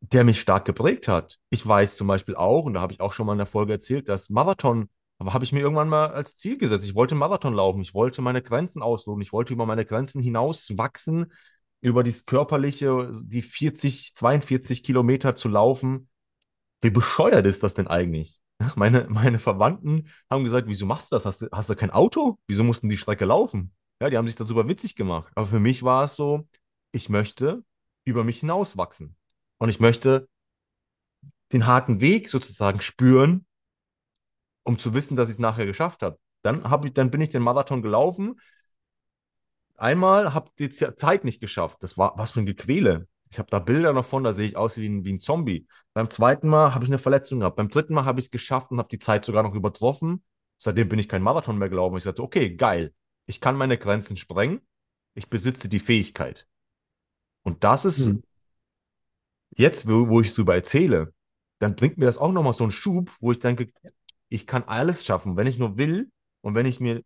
[0.00, 1.38] der mich stark geprägt hat.
[1.50, 3.72] Ich weiß zum Beispiel auch, und da habe ich auch schon mal in der Folge
[3.72, 4.88] erzählt, dass Marathon,
[5.20, 6.84] habe ich mir irgendwann mal als Ziel gesetzt.
[6.84, 7.80] Ich wollte Marathon laufen.
[7.80, 9.22] Ich wollte meine Grenzen ausloten.
[9.22, 11.32] Ich wollte über meine Grenzen hinaus wachsen,
[11.80, 16.08] über das körperliche, die 40, 42 Kilometer zu laufen.
[16.80, 18.41] Wie bescheuert ist das denn eigentlich?
[18.76, 21.26] Meine, meine Verwandten haben gesagt, wieso machst du das?
[21.26, 22.38] Hast du, hast du kein Auto?
[22.46, 23.74] Wieso mussten die Strecke laufen?
[24.00, 25.32] Ja, die haben sich darüber witzig gemacht.
[25.34, 26.48] Aber für mich war es so,
[26.92, 27.64] ich möchte
[28.04, 29.16] über mich hinauswachsen.
[29.58, 30.28] Und ich möchte
[31.52, 33.46] den harten Weg sozusagen spüren,
[34.64, 36.18] um zu wissen, dass ich es nachher geschafft habe.
[36.42, 38.40] Dann, hab ich, dann bin ich den Marathon gelaufen.
[39.76, 41.82] Einmal habe ich die Zeit nicht geschafft.
[41.82, 43.08] Das war was für ein Gequäle.
[43.32, 45.66] Ich habe da Bilder noch von, da sehe ich aus wie ein, wie ein Zombie.
[45.94, 47.56] Beim zweiten Mal habe ich eine Verletzung gehabt.
[47.56, 50.22] Beim dritten Mal habe ich es geschafft und habe die Zeit sogar noch übertroffen.
[50.58, 51.96] Seitdem bin ich kein Marathon mehr gelaufen.
[51.96, 52.92] Ich sagte, okay, geil.
[53.24, 54.60] Ich kann meine Grenzen sprengen.
[55.14, 56.46] Ich besitze die Fähigkeit.
[57.42, 58.22] Und das ist hm.
[59.56, 61.14] jetzt, wo, wo ich darüber erzähle,
[61.58, 63.72] dann bringt mir das auch nochmal so einen Schub, wo ich denke,
[64.28, 66.10] ich kann alles schaffen, wenn ich nur will
[66.42, 67.02] und wenn ich mir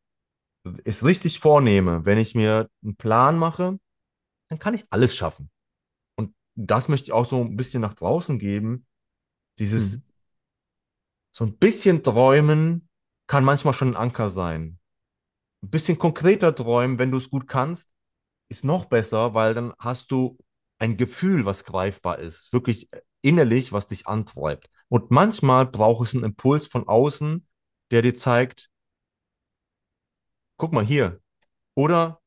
[0.83, 3.79] es richtig vornehme, wenn ich mir einen Plan mache,
[4.49, 5.51] dann kann ich alles schaffen
[6.57, 8.87] das möchte ich auch so ein bisschen nach draußen geben.
[9.59, 10.03] Dieses hm.
[11.31, 12.89] so ein bisschen träumen
[13.27, 14.79] kann manchmal schon ein Anker sein.
[15.63, 17.91] Ein bisschen konkreter träumen, wenn du es gut kannst,
[18.49, 20.39] ist noch besser, weil dann hast du
[20.79, 22.89] ein Gefühl, was greifbar ist, wirklich
[23.23, 24.71] innerlich, was dich antreibt.
[24.89, 27.47] Und manchmal braucht es einen Impuls von außen,
[27.91, 28.71] der dir zeigt,
[30.57, 31.21] guck mal hier.
[31.75, 32.21] Oder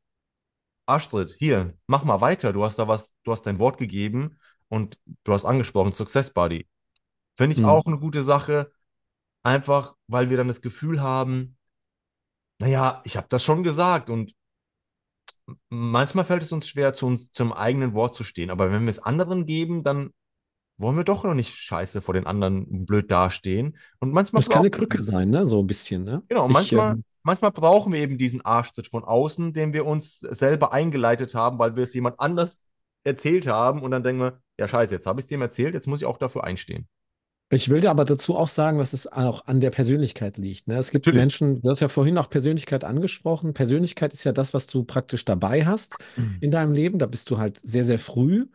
[0.90, 2.54] Astrid, hier, mach mal weiter.
[2.54, 6.68] Du hast da was, du hast dein Wort gegeben und du hast angesprochen, Success Buddy.
[7.38, 7.70] Finde ich mhm.
[7.70, 8.72] auch eine gute Sache.
[9.44, 11.58] Einfach, weil wir dann das Gefühl haben,
[12.60, 14.34] naja, ich habe das schon gesagt und
[15.70, 18.50] manchmal fällt es uns schwer, zu uns, zum eigenen Wort zu stehen.
[18.50, 20.12] Aber wenn wir es anderen geben, dann
[20.78, 23.78] wollen wir doch noch nicht scheiße vor den anderen blöd dastehen.
[24.00, 24.42] Und manchmal.
[24.42, 25.46] Das kann eine Krücke sein, ne?
[25.46, 26.24] So ein bisschen, ne?
[26.28, 30.20] Genau, ich, manchmal, ähm, manchmal brauchen wir eben diesen Arschtritt von außen, den wir uns
[30.20, 32.60] selber eingeleitet haben, weil wir es jemand anders
[33.04, 35.88] erzählt haben und dann denken wir, ja scheiße, jetzt habe ich es dem erzählt, jetzt
[35.88, 36.88] muss ich auch dafür einstehen.
[37.52, 40.68] Ich will dir aber dazu auch sagen, dass es auch an der Persönlichkeit liegt.
[40.68, 40.78] Ne?
[40.78, 41.22] Es gibt Natürlich.
[41.22, 43.56] Menschen, du hast ja vorhin auch Persönlichkeit angesprochen.
[43.56, 46.38] Persönlichkeit ist ja das, was du praktisch dabei hast mhm.
[46.42, 47.00] in deinem Leben.
[47.00, 48.46] Da bist du halt sehr, sehr früh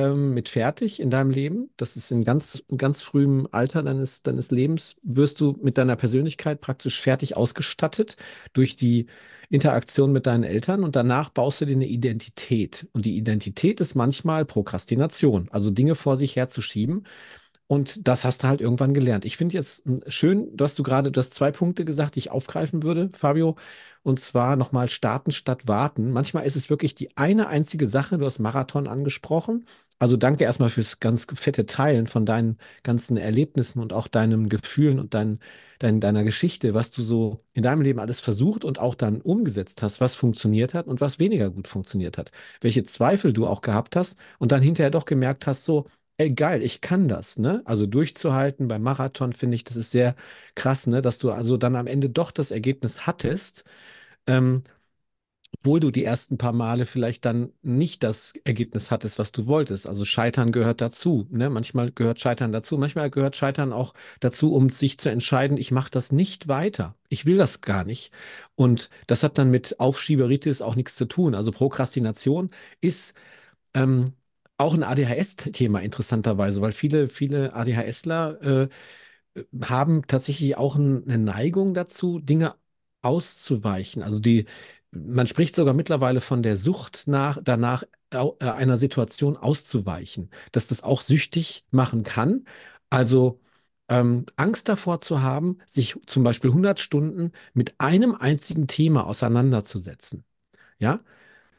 [0.00, 1.70] ähm, mit fertig in deinem Leben.
[1.76, 6.60] Das ist in ganz, ganz frühem Alter deines, deines Lebens, wirst du mit deiner Persönlichkeit
[6.60, 8.16] praktisch fertig ausgestattet
[8.52, 9.06] durch die
[9.50, 12.88] Interaktion mit deinen Eltern und danach baust du dir eine Identität.
[12.92, 17.04] Und die Identität ist manchmal Prokrastination, also Dinge vor sich herzuschieben.
[17.70, 19.24] Und das hast du halt irgendwann gelernt.
[19.24, 22.82] Ich finde jetzt schön, dass du gerade, du hast zwei Punkte gesagt, die ich aufgreifen
[22.82, 23.56] würde, Fabio.
[24.02, 26.10] Und zwar nochmal starten statt warten.
[26.10, 29.66] Manchmal ist es wirklich die eine einzige Sache, du hast Marathon angesprochen.
[30.00, 34.98] Also danke erstmal fürs ganz fette Teilen von deinen ganzen Erlebnissen und auch deinen Gefühlen
[34.98, 35.40] und dein,
[35.78, 39.82] dein, deiner Geschichte, was du so in deinem Leben alles versucht und auch dann umgesetzt
[39.82, 42.32] hast, was funktioniert hat und was weniger gut funktioniert hat.
[42.62, 45.86] Welche Zweifel du auch gehabt hast und dann hinterher doch gemerkt hast, so,
[46.16, 47.62] ey, geil, ich kann das, ne?
[47.66, 50.14] Also durchzuhalten beim Marathon finde ich, das ist sehr
[50.54, 51.02] krass, ne?
[51.02, 53.64] Dass du also dann am Ende doch das Ergebnis hattest,
[54.26, 54.62] ähm,
[55.56, 59.86] obwohl du die ersten paar Male vielleicht dann nicht das Ergebnis hattest, was du wolltest.
[59.86, 61.26] Also Scheitern gehört dazu.
[61.30, 61.50] Ne?
[61.50, 65.90] Manchmal gehört Scheitern dazu, manchmal gehört Scheitern auch dazu, um sich zu entscheiden, ich mache
[65.90, 66.96] das nicht weiter.
[67.08, 68.12] Ich will das gar nicht.
[68.54, 71.34] Und das hat dann mit Aufschieberitis auch nichts zu tun.
[71.34, 73.14] Also Prokrastination ist
[73.74, 74.14] ähm,
[74.56, 78.68] auch ein ADHS-Thema interessanterweise, weil viele, viele ADHSler äh,
[79.64, 82.54] haben tatsächlich auch eine Neigung dazu, Dinge
[83.02, 84.02] auszuweichen.
[84.02, 84.46] Also die,
[84.92, 90.82] man spricht sogar mittlerweile von der Sucht nach, danach äh, einer Situation auszuweichen, dass das
[90.82, 92.44] auch süchtig machen kann.
[92.90, 93.40] Also
[93.88, 100.24] ähm, Angst davor zu haben, sich zum Beispiel 100 Stunden mit einem einzigen Thema auseinanderzusetzen.
[100.78, 101.00] Ja,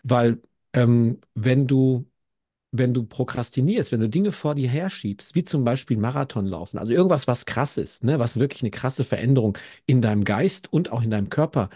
[0.03, 0.41] weil
[0.73, 2.07] ähm, wenn du
[2.71, 6.93] wenn du prokrastinierst, wenn du Dinge vor dir herschiebst, wie zum Beispiel Marathon laufen, also
[6.93, 11.01] irgendwas, was krass ist, ne, was wirklich eine krasse Veränderung in deinem Geist und auch
[11.03, 11.69] in deinem Körper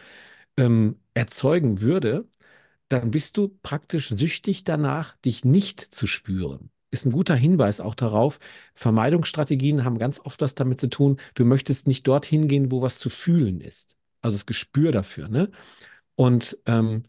[0.57, 2.27] ähm, erzeugen würde,
[2.89, 6.69] dann bist du praktisch süchtig danach, dich nicht zu spüren.
[6.91, 8.39] Ist ein guter Hinweis auch darauf.
[8.75, 12.99] Vermeidungsstrategien haben ganz oft was damit zu tun, du möchtest nicht dorthin gehen, wo was
[12.99, 13.97] zu fühlen ist.
[14.21, 15.27] Also das Gespür dafür.
[15.27, 15.49] Ne?
[16.15, 17.03] Und ähm,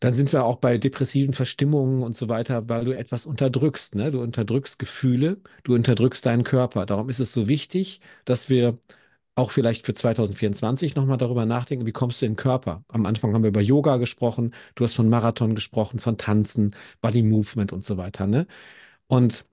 [0.00, 3.96] dann sind wir auch bei depressiven Verstimmungen und so weiter, weil du etwas unterdrückst.
[3.96, 4.10] Ne?
[4.10, 6.86] Du unterdrückst Gefühle, du unterdrückst deinen Körper.
[6.86, 8.78] Darum ist es so wichtig, dass wir
[9.38, 12.84] auch vielleicht für 2024 nochmal darüber nachdenken, wie kommst du in den Körper?
[12.88, 17.22] Am Anfang haben wir über Yoga gesprochen, du hast von Marathon gesprochen, von Tanzen, Body
[17.22, 18.26] Movement und so weiter.
[18.26, 18.46] Ne?
[19.08, 19.46] Und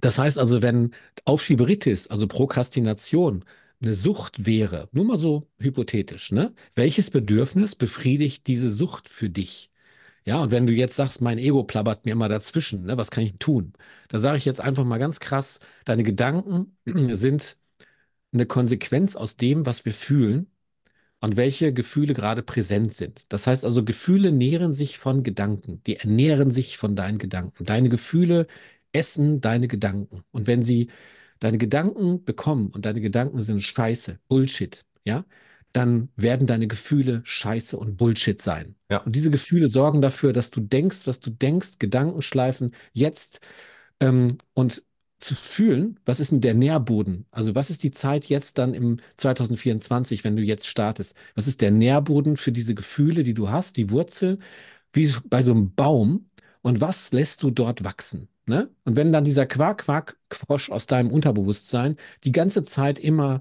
[0.00, 0.92] das heißt also, wenn
[1.24, 3.44] Aufschieberitis, also Prokrastination,
[3.82, 6.54] eine Sucht wäre, nur mal so hypothetisch, ne?
[6.74, 9.70] Welches Bedürfnis befriedigt diese Sucht für dich?
[10.24, 13.24] Ja, und wenn du jetzt sagst, mein Ego plappert mir immer dazwischen, ne, was kann
[13.24, 13.72] ich tun?
[14.08, 17.56] Da sage ich jetzt einfach mal ganz krass, deine Gedanken sind
[18.32, 20.48] eine Konsequenz aus dem, was wir fühlen
[21.20, 23.32] und welche Gefühle gerade präsent sind.
[23.32, 27.64] Das heißt also, Gefühle nähren sich von Gedanken, die ernähren sich von deinen Gedanken.
[27.64, 28.46] Deine Gefühle
[28.92, 30.22] essen deine Gedanken.
[30.32, 30.88] Und wenn sie
[31.38, 35.24] deine Gedanken bekommen und deine Gedanken sind Scheiße, Bullshit, ja,
[35.72, 38.76] dann werden deine Gefühle Scheiße und Bullshit sein.
[38.90, 38.98] Ja.
[38.98, 43.40] Und diese Gefühle sorgen dafür, dass du denkst, was du denkst, Gedanken schleifen jetzt
[44.00, 44.82] ähm, und
[45.18, 47.26] zu fühlen, was ist denn der Nährboden?
[47.30, 51.16] Also was ist die Zeit jetzt dann im 2024, wenn du jetzt startest?
[51.34, 54.38] Was ist der Nährboden für diese Gefühle, die du hast, die Wurzel,
[54.92, 56.30] wie bei so einem Baum?
[56.62, 58.28] Und was lässt du dort wachsen?
[58.46, 58.70] Ne?
[58.84, 63.40] Und wenn dann dieser Quark-Quark-Frosch aus deinem Unterbewusstsein die ganze Zeit immer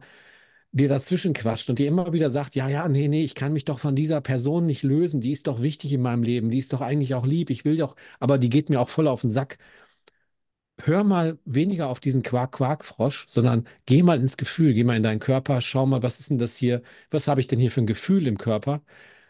[0.75, 3.65] dir dazwischen quatscht und dir immer wieder sagt, ja, ja, nee, nee, ich kann mich
[3.65, 6.73] doch von dieser Person nicht lösen, die ist doch wichtig in meinem Leben, die ist
[6.73, 9.29] doch eigentlich auch lieb, ich will doch, aber die geht mir auch voll auf den
[9.29, 9.57] Sack.
[10.81, 15.19] Hör mal weniger auf diesen Quark-Quark-Frosch, sondern geh mal ins Gefühl, geh mal in deinen
[15.19, 17.88] Körper, schau mal, was ist denn das hier, was habe ich denn hier für ein
[17.88, 18.81] Gefühl im Körper?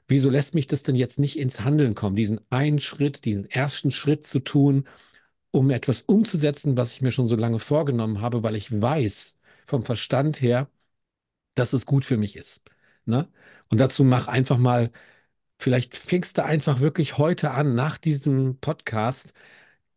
[0.08, 3.92] Wieso lässt mich das denn jetzt nicht ins Handeln kommen, diesen einen Schritt, diesen ersten
[3.92, 4.86] Schritt zu tun
[5.52, 9.84] um etwas umzusetzen, was ich mir schon so lange vorgenommen habe, weil ich weiß vom
[9.84, 10.70] Verstand her,
[11.56, 12.64] dass es gut für mich ist.
[13.06, 13.30] Ne?
[13.70, 14.92] Und dazu mach einfach mal,
[15.60, 19.34] vielleicht fängst du einfach wirklich heute an, nach diesem Podcast,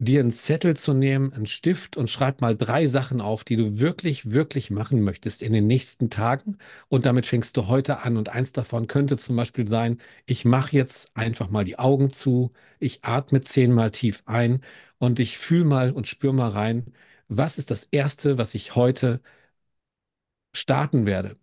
[0.00, 3.78] dir einen Zettel zu nehmen, einen Stift und schreib mal drei Sachen auf, die du
[3.80, 6.56] wirklich, wirklich machen möchtest in den nächsten Tagen.
[6.88, 8.16] Und damit fängst du heute an.
[8.16, 12.52] Und eins davon könnte zum Beispiel sein, ich mache jetzt einfach mal die Augen zu,
[12.78, 14.60] ich atme zehnmal tief ein
[14.98, 16.92] und ich fühle mal und spüre mal rein,
[17.28, 19.20] was ist das Erste, was ich heute
[20.54, 21.36] starten werde.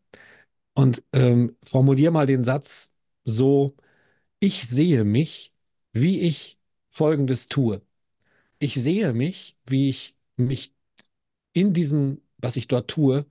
[0.75, 2.93] Und ähm, formulier mal den Satz
[3.25, 3.75] so,
[4.39, 5.53] ich sehe mich,
[5.93, 6.59] wie ich
[6.91, 7.81] Folgendes tue
[8.59, 10.73] ich sehe mich, wie ich mich
[11.53, 13.25] in diesem, was ich dort tue,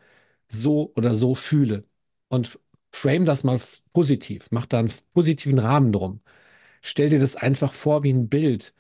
[0.49, 1.85] so oder so fühle.
[2.29, 2.59] Und
[2.93, 3.61] frame das mal
[3.93, 6.21] positiv, mach da einen positiven Rahmen drum.
[6.83, 8.75] Stell dir das einfach vor wie ein Bild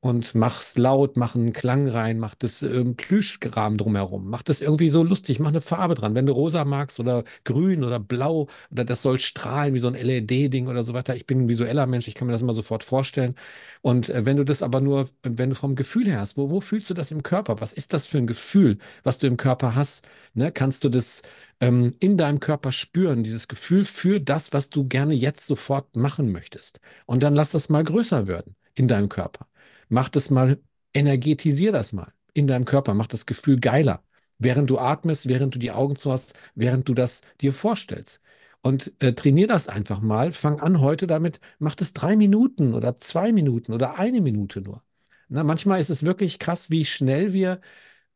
[0.00, 4.88] und mach's laut, mach einen Klang rein, mach das ähm, Plüschrahmen drumherum, mach das irgendwie
[4.88, 6.14] so lustig, mach eine Farbe dran.
[6.14, 9.94] Wenn du rosa magst oder grün oder blau oder das soll strahlen wie so ein
[9.94, 11.14] LED-Ding oder so weiter.
[11.16, 13.34] Ich bin ein visueller Mensch, ich kann mir das immer sofort vorstellen.
[13.82, 16.60] Und äh, wenn du das aber nur, wenn du vom Gefühl her hast, wo, wo
[16.60, 17.60] fühlst du das im Körper?
[17.60, 20.08] Was ist das für ein Gefühl, was du im Körper hast?
[20.32, 20.50] Ne?
[20.50, 21.22] Kannst du das
[21.60, 26.32] ähm, in deinem Körper spüren, dieses Gefühl für das, was du gerne jetzt sofort machen
[26.32, 26.80] möchtest?
[27.06, 29.49] Und dann lass das mal größer werden in deinem Körper.
[29.90, 30.60] Mach das mal,
[30.94, 34.04] energetisier das mal in deinem Körper, mach das Gefühl geiler,
[34.38, 38.22] während du atmest, während du die Augen zu hast, während du das dir vorstellst.
[38.62, 40.32] Und äh, trainier das einfach mal.
[40.32, 44.82] Fang an heute damit, mach das drei Minuten oder zwei Minuten oder eine Minute nur.
[45.28, 47.60] Na, manchmal ist es wirklich krass, wie schnell wir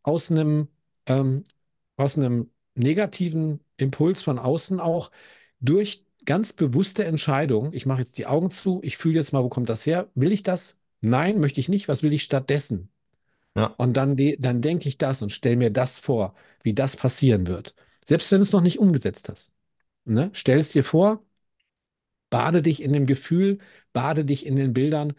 [0.03, 0.69] aus einem,
[1.07, 1.45] ähm,
[1.97, 5.11] aus einem negativen Impuls von außen auch
[5.61, 7.73] durch ganz bewusste Entscheidung.
[7.73, 10.11] Ich mache jetzt die Augen zu, ich fühle jetzt mal, wo kommt das her?
[10.15, 10.79] Will ich das?
[11.05, 11.88] Nein, möchte ich nicht.
[11.88, 12.90] Was will ich stattdessen?
[13.55, 13.67] Ja.
[13.79, 17.75] Und dann, dann denke ich das und stelle mir das vor, wie das passieren wird.
[18.07, 19.53] Selbst wenn du es noch nicht umgesetzt hast.
[20.07, 20.31] Ne?
[20.33, 21.23] Stell es dir vor,
[22.31, 23.59] bade dich in dem Gefühl,
[23.93, 25.14] bade dich in den Bildern,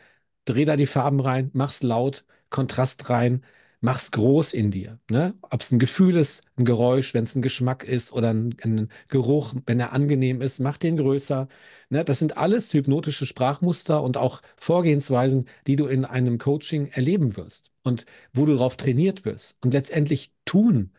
[0.46, 3.44] dreh da die Farben rein, mach's laut, Kontrast rein,
[3.86, 5.00] mach's groß in dir.
[5.12, 5.36] Ne?
[5.44, 8.90] Ob es ein Gefühl ist, ein Geräusch, wenn es ein Geschmack ist oder ein, ein,
[9.10, 11.48] Geruch, wenn er angenehm ist, mach den größer.
[11.90, 12.04] Ne?
[12.04, 17.72] Das sind alles hypnotische Sprachmuster und auch Vorgehensweisen, die du in einem Coaching erleben wirst
[17.84, 19.58] und wo du darauf trainiert wirst.
[19.64, 20.92] Und letztendlich tun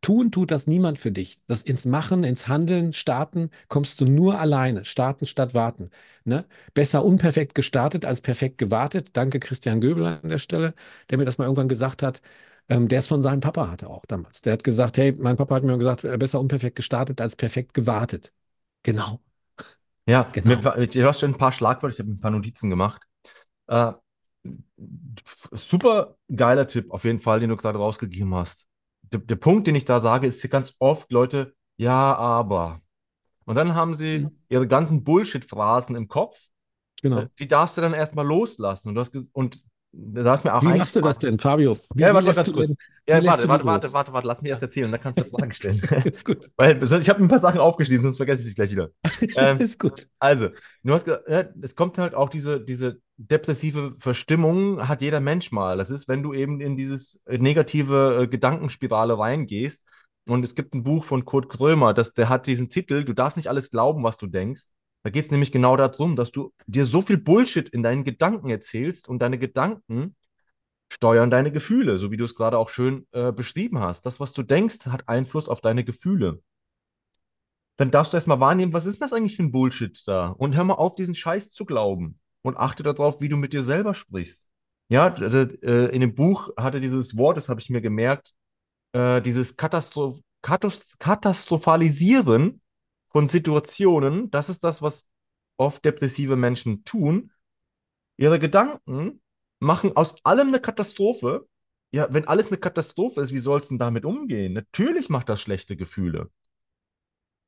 [0.00, 1.40] Tun tut das niemand für dich.
[1.46, 4.84] Das ins Machen, ins Handeln, starten kommst du nur alleine.
[4.86, 5.90] Starten statt warten.
[6.24, 6.46] Ne?
[6.72, 9.10] Besser unperfekt gestartet als perfekt gewartet.
[9.12, 10.74] Danke Christian Göbel an der Stelle,
[11.10, 12.22] der mir das mal irgendwann gesagt hat.
[12.70, 14.42] Ähm, der es von seinem Papa hatte auch damals.
[14.42, 17.74] Der hat gesagt, hey, mein Papa hat mir gesagt, äh, besser unperfekt gestartet als perfekt
[17.74, 18.32] gewartet.
[18.82, 19.20] Genau.
[20.06, 20.56] Ja, genau.
[20.56, 23.02] Du hast schon ein paar Schlagwörter, ich habe ein paar Notizen gemacht.
[23.66, 23.92] Äh,
[25.52, 28.69] super geiler Tipp auf jeden Fall, den du gerade rausgegeben hast
[29.12, 32.80] der, der Punkt, den ich da sage, ist hier ganz oft Leute, ja, aber.
[33.44, 34.30] Und dann haben sie mhm.
[34.48, 36.38] ihre ganzen Bullshit-Phrasen im Kopf.
[37.02, 37.24] Genau.
[37.38, 38.88] Die darfst du dann erstmal loslassen.
[38.88, 41.76] Und, du hast, und da ist mir auch Wie machst du das denn, Fabio?
[41.94, 42.70] Wie, ja, warte, warte, ganz kurz.
[43.08, 45.80] Ja, warte, warte, warte, warte, warte, lass mich erst erzählen, dann kannst du Fragen stellen.
[46.04, 46.50] ist gut.
[46.56, 48.90] Weil ich habe ein paar Sachen aufgeschrieben, sonst vergesse ich es gleich wieder.
[49.36, 50.08] Ähm, ist gut.
[50.18, 50.48] Also,
[50.82, 51.28] du hast gesagt,
[51.60, 55.76] es kommt halt auch diese, diese depressive Verstimmung, hat jeder Mensch mal.
[55.76, 59.84] Das ist, wenn du eben in dieses negative äh, Gedankenspirale reingehst.
[60.26, 63.36] Und es gibt ein Buch von Kurt Krömer, das, der hat diesen Titel, du darfst
[63.36, 64.64] nicht alles glauben, was du denkst.
[65.02, 68.50] Da geht es nämlich genau darum, dass du dir so viel Bullshit in deinen Gedanken
[68.50, 70.14] erzählst und deine Gedanken
[70.92, 74.04] steuern deine Gefühle, so wie du es gerade auch schön äh, beschrieben hast.
[74.06, 76.42] Das, was du denkst, hat Einfluss auf deine Gefühle.
[77.76, 80.28] Dann darfst du erstmal wahrnehmen, was ist das eigentlich für ein Bullshit da?
[80.28, 82.18] Und hör mal auf, diesen Scheiß zu glauben.
[82.42, 84.42] Und achte darauf, wie du mit dir selber sprichst.
[84.88, 88.34] Ja, äh, in dem Buch hatte dieses Wort, das habe ich mir gemerkt,
[88.92, 92.62] äh, dieses Katastroph Katastrophalisieren
[93.10, 95.06] von Situationen, das ist das, was
[95.58, 97.30] oft depressive Menschen tun.
[98.16, 99.20] Ihre Gedanken
[99.58, 101.46] machen aus allem eine Katastrophe.
[101.92, 104.54] Ja, wenn alles eine Katastrophe ist, wie sollst du denn damit umgehen?
[104.54, 106.30] Natürlich macht das schlechte Gefühle.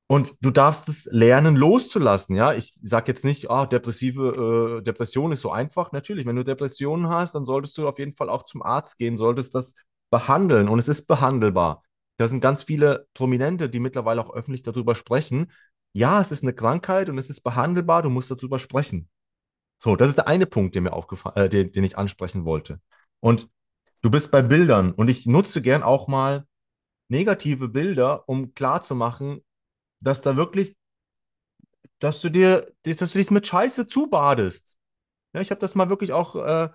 [0.08, 2.36] Und du darfst es lernen, loszulassen.
[2.36, 5.92] Ja, ich sage jetzt nicht, ah, depressive äh, Depression ist so einfach.
[5.92, 9.16] Natürlich, wenn du Depressionen hast, dann solltest du auf jeden Fall auch zum Arzt gehen,
[9.16, 9.74] solltest das
[10.10, 10.68] behandeln.
[10.68, 11.82] Und es ist behandelbar.
[12.18, 15.50] Da sind ganz viele Prominente, die mittlerweile auch öffentlich darüber sprechen.
[15.94, 19.08] Ja, es ist eine Krankheit und es ist behandelbar, du musst darüber sprechen.
[19.78, 20.92] So, das ist der eine Punkt, der mir
[21.34, 22.80] äh, den, den ich ansprechen wollte.
[23.20, 23.48] Und
[24.02, 26.46] du bist bei Bildern und ich nutze gern auch mal
[27.08, 29.42] negative Bilder, um klarzumachen,
[30.02, 30.76] dass da wirklich,
[31.98, 34.74] dass du dir, dass du dich mit Scheiße zubadest.
[35.32, 36.68] Ja, ich habe das mal wirklich auch, äh,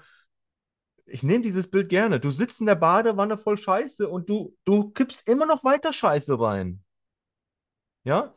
[1.05, 2.19] ich nehme dieses Bild gerne.
[2.19, 6.39] Du sitzt in der Badewanne voll Scheiße und du, du kippst immer noch weiter Scheiße
[6.39, 6.83] rein.
[8.03, 8.33] Ja?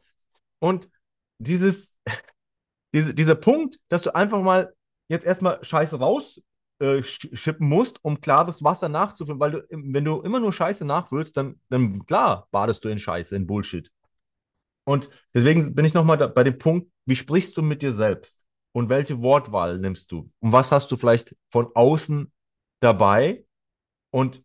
[0.58, 0.90] Und
[1.38, 1.96] dieses,
[2.94, 4.74] diese, dieser Punkt, dass du einfach mal
[5.08, 6.42] jetzt erstmal Scheiße rausschippen
[6.80, 11.60] äh, musst, um klares Wasser nachzufüllen, weil du, wenn du immer nur Scheiße nachfüllst, dann,
[11.68, 13.90] dann klar badest du in Scheiße, in Bullshit.
[14.84, 18.44] Und deswegen bin ich nochmal bei dem Punkt, wie sprichst du mit dir selbst?
[18.72, 20.30] Und welche Wortwahl nimmst du?
[20.40, 22.32] Und was hast du vielleicht von außen
[22.80, 23.44] dabei?
[24.10, 24.42] Und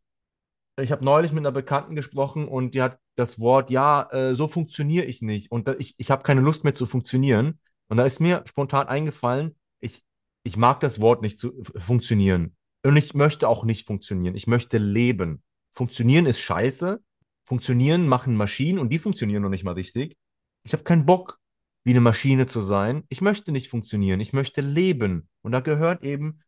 [0.81, 4.47] ich habe neulich mit einer Bekannten gesprochen und die hat das Wort, ja, äh, so
[4.47, 7.59] funktioniere ich nicht und ich, ich habe keine Lust mehr zu funktionieren.
[7.87, 10.03] Und da ist mir spontan eingefallen, ich,
[10.43, 12.55] ich mag das Wort nicht zu funktionieren.
[12.83, 14.35] Und ich möchte auch nicht funktionieren.
[14.35, 15.43] Ich möchte leben.
[15.73, 17.01] Funktionieren ist scheiße.
[17.45, 20.17] Funktionieren machen Maschinen und die funktionieren noch nicht mal richtig.
[20.65, 21.39] Ich habe keinen Bock,
[21.83, 23.03] wie eine Maschine zu sein.
[23.09, 24.19] Ich möchte nicht funktionieren.
[24.19, 25.29] Ich möchte leben.
[25.43, 26.41] Und da gehört eben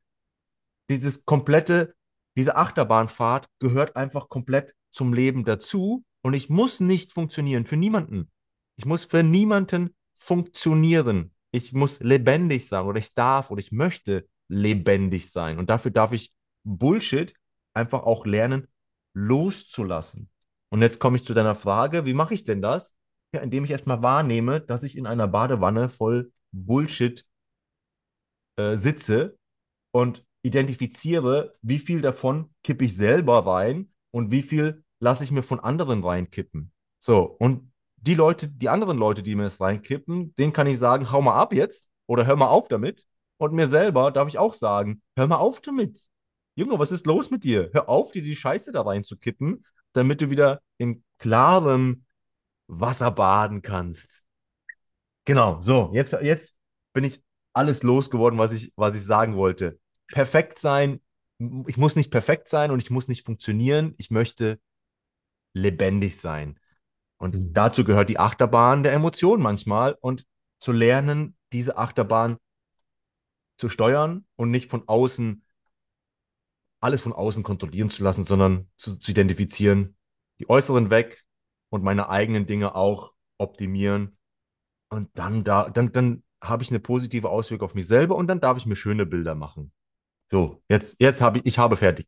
[0.89, 1.95] dieses komplette,
[2.35, 6.03] diese Achterbahnfahrt gehört einfach komplett zum Leben dazu.
[6.23, 8.31] Und ich muss nicht funktionieren für niemanden.
[8.75, 11.31] Ich muss für niemanden funktionieren.
[11.51, 15.59] Ich muss lebendig sein oder ich darf oder ich möchte lebendig sein.
[15.59, 17.35] Und dafür darf ich Bullshit
[17.73, 18.67] einfach auch lernen,
[19.13, 20.29] loszulassen.
[20.69, 22.96] Und jetzt komme ich zu deiner Frage, wie mache ich denn das?
[23.31, 27.25] Indem ich erstmal wahrnehme, dass ich in einer Badewanne voll Bullshit
[28.55, 29.37] äh, sitze
[29.91, 35.43] und identifiziere, wie viel davon kippe ich selber rein und wie viel lasse ich mir
[35.43, 36.71] von anderen reinkippen.
[36.99, 41.11] So, und die Leute, die anderen Leute, die mir das reinkippen, denen kann ich sagen,
[41.11, 43.05] hau mal ab jetzt oder hör mal auf damit.
[43.37, 45.99] Und mir selber darf ich auch sagen, hör mal auf damit.
[46.55, 47.69] Junge, was ist los mit dir?
[47.73, 49.63] Hör auf, dir die Scheiße da reinzukippen,
[49.93, 52.05] damit du wieder in klarem
[52.67, 54.23] Wasser baden kannst.
[55.25, 56.55] Genau, so, jetzt, jetzt
[56.93, 57.21] bin ich
[57.53, 59.79] alles losgeworden, was ich, was ich sagen wollte.
[60.07, 61.01] Perfekt sein,
[61.67, 63.93] ich muss nicht perfekt sein und ich muss nicht funktionieren.
[63.97, 64.59] Ich möchte
[65.53, 66.59] lebendig sein.
[67.17, 67.53] Und Mhm.
[67.53, 70.25] dazu gehört die Achterbahn der Emotionen manchmal und
[70.59, 72.37] zu lernen, diese Achterbahn
[73.57, 75.43] zu steuern und nicht von außen,
[76.79, 79.95] alles von außen kontrollieren zu lassen, sondern zu, zu identifizieren,
[80.39, 81.23] die äußeren weg
[81.69, 84.17] und meine eigenen Dinge auch optimieren.
[84.89, 88.39] Und dann da, dann, dann habe ich eine positive Auswirkung auf mich selber und dann
[88.39, 89.71] darf ich mir schöne Bilder machen.
[90.31, 92.07] So, jetzt, jetzt habe ich, ich habe fertig.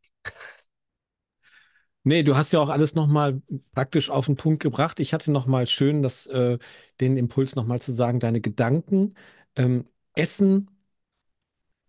[2.02, 3.42] Nee, du hast ja auch alles nochmal
[3.72, 5.00] praktisch auf den Punkt gebracht.
[5.00, 6.58] Ich hatte nochmal schön das, äh,
[7.00, 9.14] den Impuls nochmal zu sagen, deine Gedanken
[9.54, 9.84] ähm,
[10.14, 10.70] essen,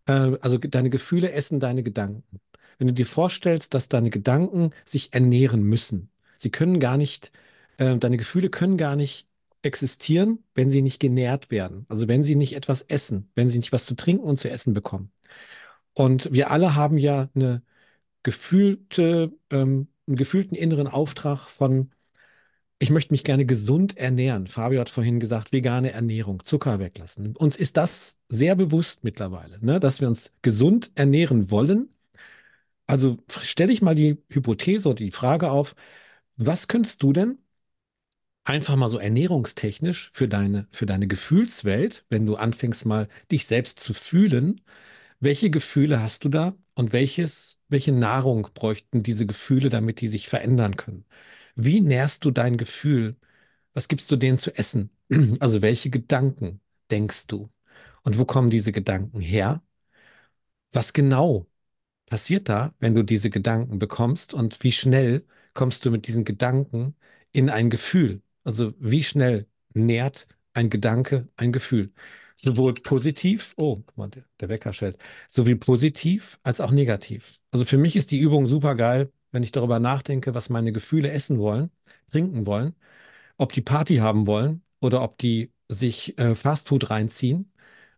[0.08, 2.40] äh, also deine Gefühle essen deine Gedanken.
[2.78, 7.32] Wenn du dir vorstellst, dass deine Gedanken sich ernähren müssen, sie können gar nicht,
[7.82, 9.28] äh, deine Gefühle können gar nicht
[9.64, 11.86] existieren, wenn sie nicht genährt werden.
[11.90, 14.74] Also wenn sie nicht etwas essen, wenn sie nicht was zu trinken und zu essen
[14.74, 15.12] bekommen.
[15.94, 17.64] Und wir alle haben ja eine
[18.24, 21.92] gefühlte, ähm, einen gefühlten inneren Auftrag von,
[22.80, 24.48] ich möchte mich gerne gesund ernähren.
[24.48, 27.36] Fabio hat vorhin gesagt, vegane Ernährung, Zucker weglassen.
[27.36, 31.90] Uns ist das sehr bewusst mittlerweile, ne, dass wir uns gesund ernähren wollen.
[32.88, 35.76] Also stelle ich mal die Hypothese oder die Frage auf,
[36.38, 37.40] was könntest du denn
[38.44, 43.80] einfach mal so ernährungstechnisch für deine, für deine Gefühlswelt, wenn du anfängst mal dich selbst
[43.80, 44.62] zu fühlen,
[45.20, 50.28] welche Gefühle hast du da und welches, welche Nahrung bräuchten diese Gefühle, damit die sich
[50.28, 51.06] verändern können?
[51.56, 53.18] Wie nährst du dein Gefühl?
[53.74, 54.92] Was gibst du denen zu essen?
[55.40, 56.62] Also welche Gedanken
[56.92, 57.50] denkst du?
[58.04, 59.64] Und wo kommen diese Gedanken her?
[60.72, 61.48] Was genau
[62.08, 66.96] passiert da, wenn du diese Gedanken bekommst und wie schnell kommst du mit diesen Gedanken
[67.34, 68.22] in ein Gefühl?
[68.44, 71.92] Also wie schnell nährt ein Gedanke ein Gefühl?
[72.36, 77.40] Sowohl positiv, oh, guck mal, der, der Wecker schellt, sowie positiv als auch negativ.
[77.52, 81.12] Also für mich ist die Übung super geil, wenn ich darüber nachdenke, was meine Gefühle
[81.12, 81.72] essen wollen,
[82.10, 82.76] trinken wollen
[83.38, 87.52] ob die Party haben wollen oder ob die sich äh, Fastfood reinziehen.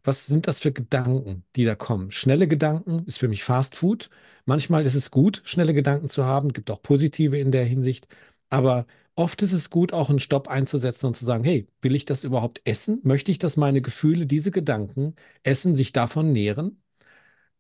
[0.04, 2.12] Was sind das für Gedanken, die da kommen?
[2.12, 4.10] Schnelle Gedanken ist für mich Fastfood.
[4.46, 8.08] Manchmal ist es gut, schnelle Gedanken zu haben, gibt auch positive in der Hinsicht,
[8.50, 8.86] aber
[9.16, 12.24] oft ist es gut, auch einen Stopp einzusetzen und zu sagen, hey, will ich das
[12.24, 13.00] überhaupt essen?
[13.04, 16.82] Möchte ich, dass meine Gefühle, diese Gedanken essen, sich davon nähren?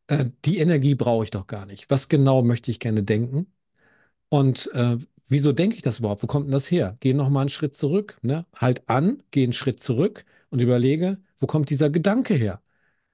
[0.07, 1.89] Äh, die Energie brauche ich doch gar nicht.
[1.89, 3.47] Was genau möchte ich gerne denken?
[4.29, 4.97] Und äh,
[5.29, 6.23] wieso denke ich das überhaupt?
[6.23, 6.97] Wo kommt denn das her?
[6.99, 8.45] Geh noch mal einen Schritt zurück, ne?
[8.55, 12.61] Halt an, geh einen Schritt zurück und überlege, wo kommt dieser Gedanke her?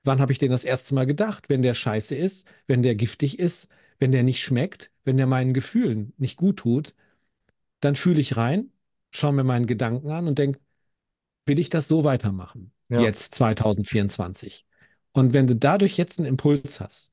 [0.04, 1.50] Wann habe ich den das erste Mal gedacht?
[1.50, 3.70] Wenn der scheiße ist, wenn der giftig ist,
[4.00, 6.96] wenn der nicht schmeckt, wenn der meinen Gefühlen nicht gut tut,
[7.80, 8.72] dann fühle ich rein,
[9.12, 10.60] schaue mir meinen Gedanken an und denke,
[11.46, 12.72] will ich das so weitermachen?
[12.90, 14.66] Ja, Jetzt 2024.
[15.12, 17.12] Und wenn du dadurch jetzt einen Impuls hast,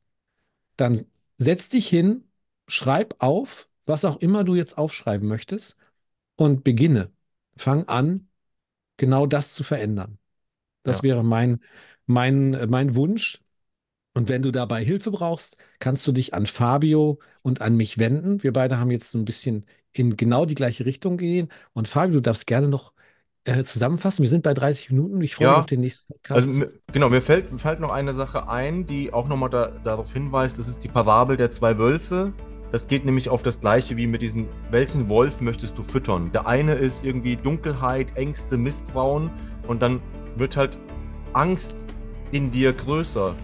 [0.76, 1.06] dann
[1.38, 2.24] setz dich hin,
[2.66, 5.76] schreib auf, was auch immer du jetzt aufschreiben möchtest
[6.36, 7.10] und beginne.
[7.56, 8.28] Fang an,
[8.96, 10.18] genau das zu verändern.
[10.82, 11.60] Das ja, wäre mein,
[12.06, 13.42] mein, mein Wunsch.
[14.14, 18.42] Und wenn du dabei Hilfe brauchst, kannst du dich an Fabio und an mich wenden.
[18.42, 19.66] Wir beide haben jetzt so ein bisschen
[19.98, 21.48] in genau die gleiche Richtung gehen.
[21.72, 22.92] Und Fabio, du darfst gerne noch
[23.44, 24.22] äh, zusammenfassen.
[24.22, 25.20] Wir sind bei 30 Minuten.
[25.22, 25.66] Ich freue mich auf ja.
[25.66, 26.58] den nächsten Also Podcast.
[26.74, 30.12] mir- genau, mir fällt, mir fällt noch eine Sache ein, die auch nochmal da, darauf
[30.12, 32.32] hinweist, das ist die Parabel der zwei Wölfe.
[32.72, 36.32] Das geht nämlich auf das gleiche wie mit diesen, welchen Wolf möchtest du füttern?
[36.32, 39.30] Der eine ist irgendwie Dunkelheit, Ängste, Misstrauen
[39.68, 40.00] und dann
[40.34, 40.76] wird halt
[41.32, 41.76] Angst
[42.32, 43.34] in dir größer.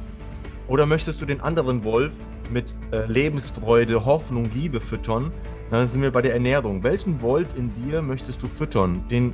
[0.67, 2.13] Oder möchtest du den anderen Wolf
[2.53, 5.33] mit äh, Lebensfreude, Hoffnung, Liebe füttern?
[5.73, 6.83] Dann sind wir bei der Ernährung.
[6.83, 9.09] Welchen Wolf in dir möchtest du füttern?
[9.09, 9.33] Den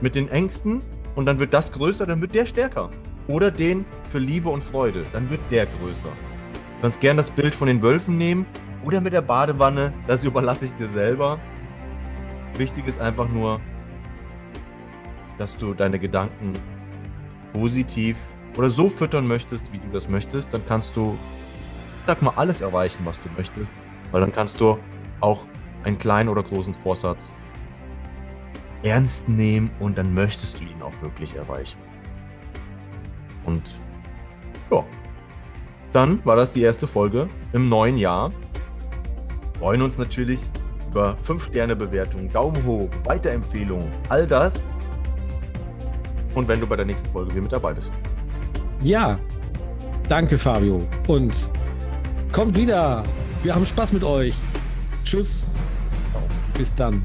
[0.00, 0.80] mit den Ängsten
[1.16, 2.88] und dann wird das größer, dann wird der stärker.
[3.26, 6.08] Oder den für Liebe und Freude, dann wird der größer.
[6.76, 8.46] Du kannst gern das Bild von den Wölfen nehmen
[8.84, 11.40] oder mit der Badewanne, das überlasse ich dir selber.
[12.56, 13.60] Wichtig ist einfach nur,
[15.36, 16.52] dass du deine Gedanken
[17.52, 18.16] positiv
[18.56, 21.18] oder so füttern möchtest, wie du das möchtest, dann kannst du,
[21.98, 23.72] ich sag mal, alles erreichen, was du möchtest,
[24.12, 24.78] weil dann kannst du
[25.18, 25.40] auch
[25.84, 27.34] einen kleinen oder großen Vorsatz
[28.82, 31.78] ernst nehmen und dann möchtest du ihn auch wirklich erreichen.
[33.44, 33.62] Und
[34.70, 34.84] ja,
[35.92, 38.32] dann war das die erste Folge im neuen Jahr.
[39.58, 40.40] Freuen uns natürlich
[40.90, 44.66] über 5-Sterne-Bewertungen, Daumen hoch, Weiterempfehlungen, all das.
[46.34, 47.92] Und wenn du bei der nächsten Folge wieder mit dabei bist.
[48.82, 49.18] Ja,
[50.08, 50.86] danke Fabio.
[51.06, 51.32] Und
[52.32, 53.04] kommt wieder.
[53.42, 54.34] Wir haben Spaß mit euch.
[55.04, 55.46] Tschüss.
[56.54, 57.02] Bis dann.